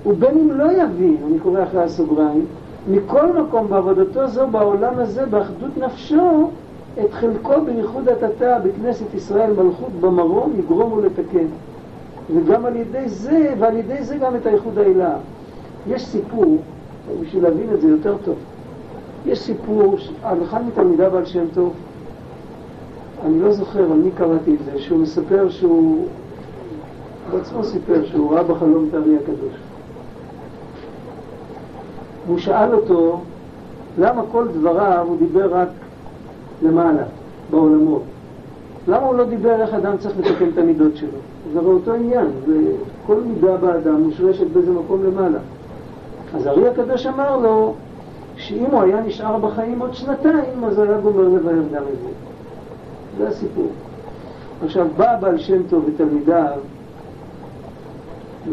[0.06, 2.44] ובין אם לא יבין, אני קורא אחרי הסוגריים,
[2.88, 6.50] מכל מקום בעבודתו זו בעולם הזה, באחדות נפשו,
[7.00, 11.46] את חלקו בייחוד התתא בכנסת ישראל מלכות במרום יגרום ולתקן.
[12.34, 15.16] וגם על ידי זה, ועל ידי זה גם את הייחוד האלה.
[15.86, 16.58] יש סיפור,
[17.20, 18.34] בשביל להבין את זה יותר טוב,
[19.26, 21.72] יש סיפור על אחד מתלמידיו בעל שם טוב,
[23.24, 26.06] אני לא זוכר על מי קראתי את זה, שהוא מספר שהוא,
[27.32, 29.63] בעצמו סיפר שהוא ראה בחלום את הקדוש.
[32.26, 33.20] והוא שאל אותו
[33.98, 35.68] למה כל דבריו הוא דיבר רק
[36.62, 37.02] למעלה,
[37.50, 38.02] בעולמות.
[38.88, 41.18] למה הוא לא דיבר איך אדם צריך לתקן את המידות שלו?
[41.52, 45.38] זה הרי אותו עניין, וכל מידה באדם מושרשת באיזה מקום למעלה.
[46.34, 47.74] אז הארי הקדוש אמר לו
[48.36, 52.08] שאם הוא היה נשאר בחיים עוד שנתיים, אז היה גומר לבאר גם את זה.
[53.18, 53.68] זה הסיפור.
[54.64, 56.58] עכשיו, בא בעל שם טוב ותלמידיו,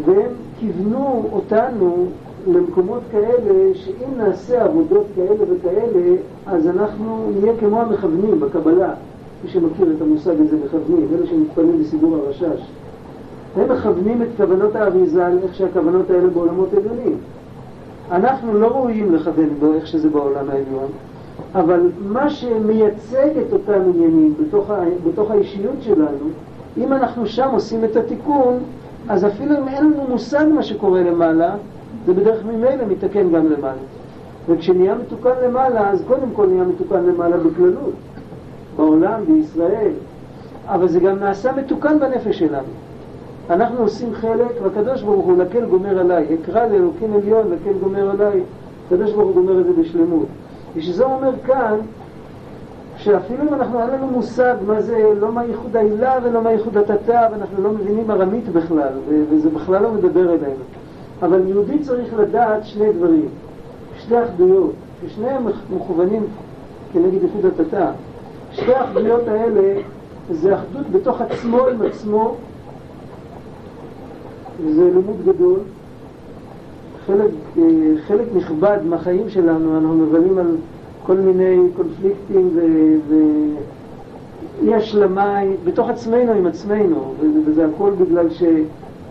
[0.06, 2.08] והם כיוונו אותנו
[2.48, 6.16] למקומות כאלה, שאם נעשה עבודות כאלה וכאלה,
[6.46, 8.94] אז אנחנו נהיה כמו המכוונים בקבלה.
[9.44, 12.62] מי שמכיר את המושג הזה, מכוונים, אלה שמתפללים בסידור הרשש.
[13.56, 17.18] הם מכוונים את כוונות האריזל, איך שהכוונות האלה בעולמות עליונים.
[18.12, 20.88] אנחנו לא ראויים לכוון בו איך שזה בעולם העליון,
[21.56, 24.84] אבל מה שמייצג את אותם עניינים בתוך, ה...
[25.08, 26.30] בתוך האישיות שלנו,
[26.78, 28.58] אם אנחנו שם עושים את התיקון,
[29.10, 31.56] אז אפילו אם אין לנו מושג מה שקורה למעלה,
[32.06, 33.82] זה בדרך ממילא מתקן גם למעלה.
[34.50, 37.94] וכשנהיה מתוקן למעלה, אז קודם כל נהיה מתוקן למעלה בכללות,
[38.76, 39.92] בעולם, בישראל,
[40.68, 42.68] אבל זה גם נעשה מתוקן בנפש שלנו.
[43.50, 48.42] אנחנו עושים חלק, והקדוש ברוך הוא לקל גומר עליי, אקרא לאלוקים עליון, לקל גומר עליי,
[48.88, 50.26] הקדוש ברוך הוא גומר את זה בשלמות.
[50.76, 51.76] ושזה אומר כאן,
[52.98, 56.78] שאפילו אם אנחנו אין לנו מושג מה זה, לא מה ייחוד העילה ולא מה ייחוד
[56.78, 58.94] התתא, ואנחנו לא מבינים ארמית בכלל,
[59.30, 60.64] וזה בכלל לא מדבר אלינו.
[61.22, 63.26] אבל יהודי צריך לדעת שני דברים,
[64.00, 66.24] שתי אחדויות, ששניהם מכוונים
[66.94, 67.92] כנגד ייחוד התתא.
[68.52, 69.82] שתי האחדויות האלה
[70.32, 72.36] זה אחדות בתוך עצמו עם עצמו,
[74.64, 75.60] וזה לימוד גדול.
[77.08, 77.64] חלק, אה,
[78.08, 80.56] חלק נכבד מהחיים שלנו אנחנו מבלים על
[81.06, 82.50] כל מיני קונפליקטים
[83.10, 87.14] ואי השלמה בתוך עצמנו עם עצמנו,
[87.46, 88.30] וזה הכל בגלל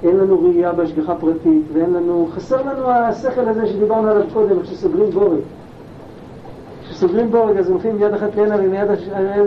[0.03, 5.11] שאין לנו ראייה בהשגחה פרטית, ואין לנו, חסר לנו השכל הזה שדיברנו עליו קודם, כשסוגרים
[5.11, 5.38] בורג.
[6.88, 8.90] כשסוגרים בורג אז הולכים מיד אחת לעינה ומיד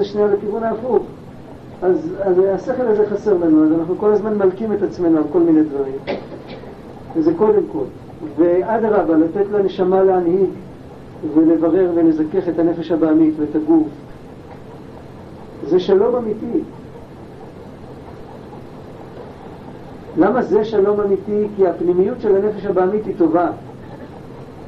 [0.01, 1.03] השנייה לכיוון ההפוך.
[1.81, 5.39] אז, אז השכל הזה חסר לנו, אז אנחנו כל הזמן מלקים את עצמנו על כל
[5.39, 6.17] מיני דברים.
[7.15, 7.83] וזה קודם כל.
[8.37, 10.49] ואדרבה, לתת לנשמה להנהיג
[11.33, 13.87] ולברר ולזכך את הנפש הבעמית ואת הגוף.
[15.67, 16.59] זה שלום אמיתי.
[20.17, 21.47] למה זה שלום אמיתי?
[21.55, 23.47] כי הפנימיות של הנפש הבעמית היא טובה.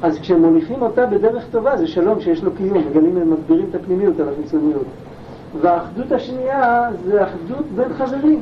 [0.02, 4.28] אז כשמוליכים אותה בדרך טובה זה שלום שיש לו קיום, מגלים, מגבירים את הפנימיות על
[4.28, 4.84] החיצוניות.
[5.60, 8.40] והאחדות השנייה זה אחדות בין חברים.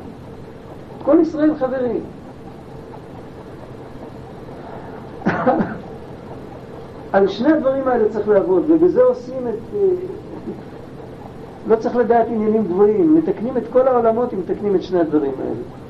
[1.03, 2.01] כל ישראל חברים.
[7.13, 9.75] על שני הדברים האלה צריך לעבוד, ובזה עושים את...
[9.77, 9.81] אה,
[11.69, 15.84] לא צריך לדעת עניינים גבוהים, מתקנים את כל העולמות אם מתקנים את שני הדברים האלה.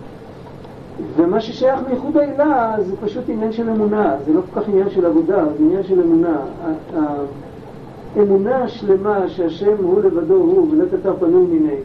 [1.17, 5.07] ומה ששייך לייחוד העילה זה פשוט עניין של אמונה, זה לא כל כך עניין של
[5.07, 6.37] עבודה, זה עניין של אמונה.
[8.17, 11.77] האמונה השלמה שהשם הוא לבדו הוא ולא תתר פנוי מיני,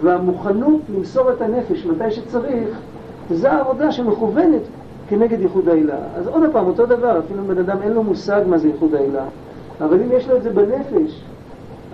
[0.00, 2.78] והמוכנות למסור את הנפש מתי שצריך,
[3.30, 4.62] זה העבודה שמכוונת
[5.08, 5.98] כנגד ייחוד העילה.
[6.16, 9.24] אז עוד פעם, אותו דבר, אפילו בן אדם אין לו מושג מה זה ייחוד העילה,
[9.80, 11.22] אבל אם יש לו את זה בנפש,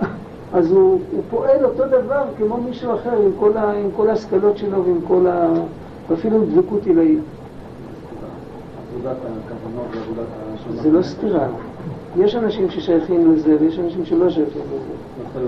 [0.55, 4.59] אז הוא, הוא פועל אותו דבר כמו מישהו אחר עם כל, ה, עם כל ההשכלות
[4.59, 5.49] שלו ועם כל ה...
[6.09, 7.19] ואפילו דבקות עילאית.
[10.83, 11.49] זה לא סתירה.
[12.19, 15.41] יש אנשים ששייכים לזה ויש אנשים שלא שייכים לזה.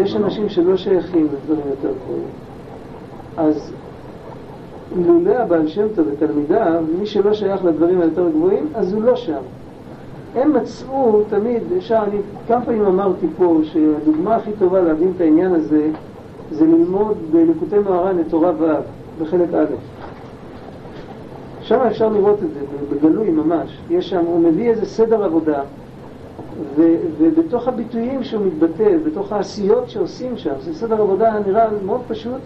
[0.00, 2.28] יש אנשים שלא שייכים לדברים יותר גבוהים.
[3.36, 3.72] אז
[4.96, 9.40] לולא הבעל שם טוב ותלמידיו, מי שלא שייך לדברים היותר גבוהים, אז הוא לא שם.
[10.34, 12.18] הם מצאו תמיד, אפשר, אני
[12.48, 15.88] כמה פעמים אמרתי פה שהדוגמה הכי טובה להבין את העניין הזה
[16.50, 18.66] זה ללמוד בליקוטי מהר"ן את תורה ו'
[19.22, 19.64] בחלק א'.
[21.60, 23.78] שם אפשר לראות את זה, בגלוי ממש.
[23.90, 25.62] יש שם, הוא מביא איזה סדר עבודה,
[26.76, 32.40] ו, ובתוך הביטויים שהוא מתבטא, בתוך העשיות שעושים שם, זה סדר עבודה נראה מאוד פשוט,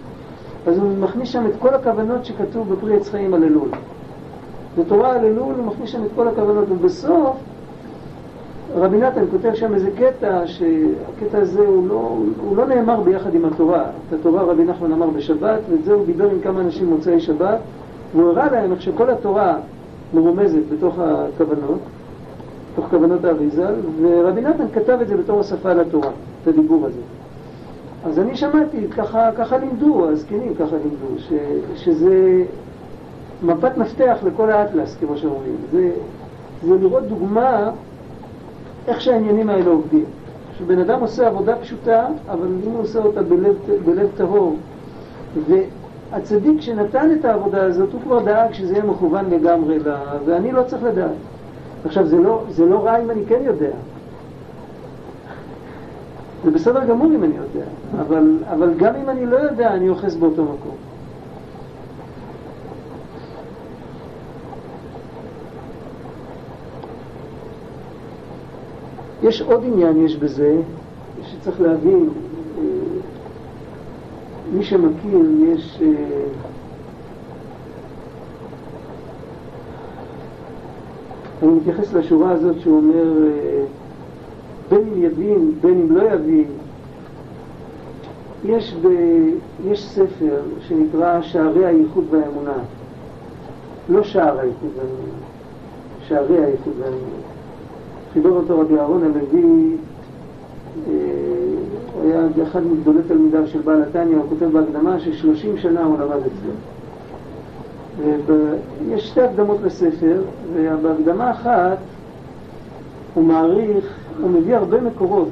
[0.67, 3.69] אז הוא מכניס שם את כל הכוונות שכתוב בפרי עץ חיים על אלול.
[4.79, 7.37] בתורה על אלול הוא מכניס שם את כל הכוונות, ובסוף
[8.75, 13.45] רבי נתן כותב שם איזה קטע, שהקטע הזה הוא לא, הוא לא נאמר ביחד עם
[13.45, 13.83] התורה.
[13.83, 17.59] את התורה רבי נחמן אמר בשבת, ואת זה הוא דיבר עם כמה אנשים מוצאי שבת,
[18.15, 19.57] והוא הראה להם איך שכל התורה
[20.15, 21.79] מרומזת בתוך הכוונות,
[22.73, 26.11] בתוך כוונות האריזל, ורבי נתן כתב את זה בתור השפה לתורה,
[26.43, 27.01] את הדיבור הזה.
[28.05, 31.33] אז אני שמעתי, ככה, ככה לימדו, הזקנים ככה לימדו, ש,
[31.77, 32.45] שזה
[33.43, 35.57] מפת מפתח לכל האטלס, כמו שאומרים.
[35.73, 35.91] זה,
[36.63, 37.71] זה לראות דוגמה
[38.89, 40.05] איך שהעניינים האלה עובדים.
[40.59, 43.55] שבן אדם עושה עבודה פשוטה, אבל אם הוא עושה אותה בלב,
[43.85, 44.57] בלב טהור,
[45.49, 50.63] והצדיק שנתן את העבודה הזאת, הוא כבר דאג שזה יהיה מכוון לגמרי, לה, ואני לא
[50.63, 51.11] צריך לדעת.
[51.85, 53.71] עכשיו, זה לא, זה לא רע אם אני כן יודע.
[56.45, 57.67] זה בסדר גמור אם אני יודע,
[58.01, 60.90] אבל, אבל גם אם אני לא יודע, אני אוחז באותו מקום.
[69.23, 70.57] יש עוד עניין יש בזה,
[71.23, 72.09] שצריך להבין,
[72.59, 72.63] אה,
[74.53, 75.81] מי שמכיר, יש...
[75.83, 76.23] אה,
[81.43, 83.65] אני מתייחס לשורה הזאת שהוא אומר, אה,
[84.69, 86.47] בין אם יבין, בין אם לא יבין,
[88.45, 88.89] יש, ב,
[89.65, 92.59] יש ספר שנקרא שערי הייחוד והאמונה.
[93.89, 95.19] לא שער הייחוד והאמונה,
[96.09, 97.40] שערי הייחוד והאמונה.
[98.13, 99.77] חיבר אותו רבי אהרון הלוי,
[100.89, 100.93] אה,
[101.95, 106.17] הוא היה אחד מגדולי תלמידיו של בעל התניא, הוא כותב בהקדמה ששלושים שנה הוא למד
[106.17, 106.53] אצלו.
[108.89, 110.23] יש שתי הקדמות לספר,
[110.55, 111.79] ובהקדמה אחת
[113.15, 115.29] הוא מעריך, הוא מביא הרבה מקורות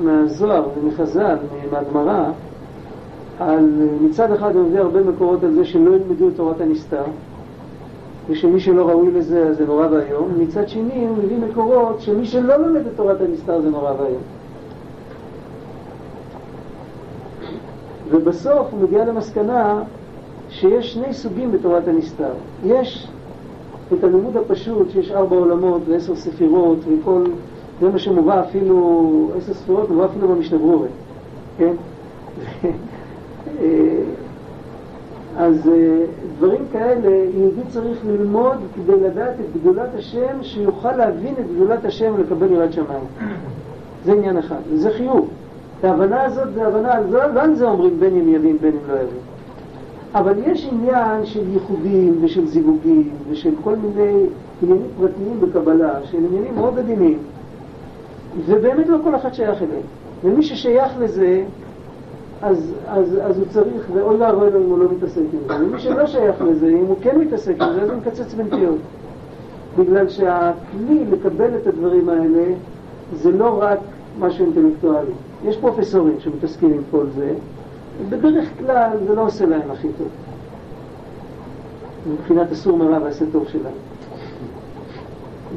[0.00, 1.36] מהזוהר ומחז"ל,
[1.72, 2.24] מהגמרא,
[3.38, 3.68] על,
[4.02, 7.04] מצד אחד הוא מביא הרבה מקורות על זה שלא ילמדו את תורת הנסתר,
[8.28, 12.86] ושמי שלא ראוי לזה זה נורא ואיום, מצד שני הוא מביא מקורות שמי שלא לומד
[12.86, 14.22] את תורת הנסתר זה נורא ואיום.
[18.10, 19.82] ובסוף הוא מגיע למסקנה
[20.48, 22.32] שיש שני סוגים בתורת הנסתר.
[22.66, 23.08] יש
[23.92, 27.24] את הלימוד הפשוט, שיש ארבע עולמות ועשר ספירות וכל,
[27.80, 30.58] זה מה שמובא אפילו, עשר ספירות מובא אפילו במשנה
[31.58, 31.72] כן?
[33.60, 34.00] אה,
[35.36, 36.04] אז אה,
[36.40, 42.12] דברים כאלה, יהודי צריך ללמוד כדי לדעת את גדולת השם, שיוכל להבין את גדולת השם
[42.16, 43.04] ולקבל יראת שמיים.
[44.04, 45.28] זה עניין אחד, וזה חיוב.
[45.82, 49.20] ההבנה הזאת זה הבנה, לא על זה אומרים בין אם יבין בין אם לא יבין.
[50.14, 54.26] אבל יש עניין של ייחודים ושל זיווגים ושל כל מיני
[54.62, 57.18] עניינים פרטיים בקבלה, שהם עניינים מאוד עדינים,
[58.46, 59.82] ובאמת לא כל אחד שייך אליהם.
[60.24, 61.42] ומי ששייך לזה,
[62.42, 65.64] אז, אז, אז הוא צריך, ואוי ואבוי לו אם הוא לא מתעסק עם זה.
[65.64, 68.78] ומי שלא שייך לזה, אם הוא כן מתעסק עם זה, אז הוא מקצץ בנטיות.
[69.78, 72.44] בגלל שהכלי לקבל את הדברים האלה
[73.14, 73.78] זה לא רק
[74.20, 75.12] משהו אינטלקטואלי.
[75.44, 77.34] יש פרופסורים שמתעסקים עם כל זה,
[78.08, 80.08] בדרך כלל זה לא עושה להם הכי טוב.
[82.12, 83.74] מבחינת הסור מרע והעשה טוב שלהם.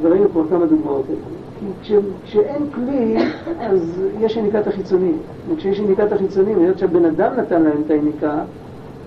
[0.02, 1.43] וראינו כבר כמה דוגמאות האלה.
[1.64, 3.18] כי כש, כשאין כלי,
[3.60, 5.18] אז יש יניקת החיצונים.
[5.50, 8.44] וכשיש יניקת החיצונים, היות שהבן אדם נתן להם את היניקה,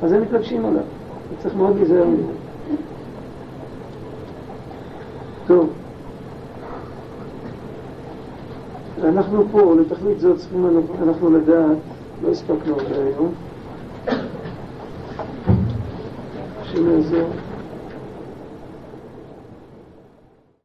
[0.02, 0.82] אז הם מתלבשים עליו.
[1.32, 2.32] וצריך מאוד להיזהר מזה.
[5.46, 5.70] טוב.
[9.04, 10.66] אנחנו פה, לתכלית זאת צריכים
[11.02, 11.76] אנחנו לדעת,
[12.22, 13.32] לא הספקנו הרבה היום,
[16.62, 17.28] השם יעזור.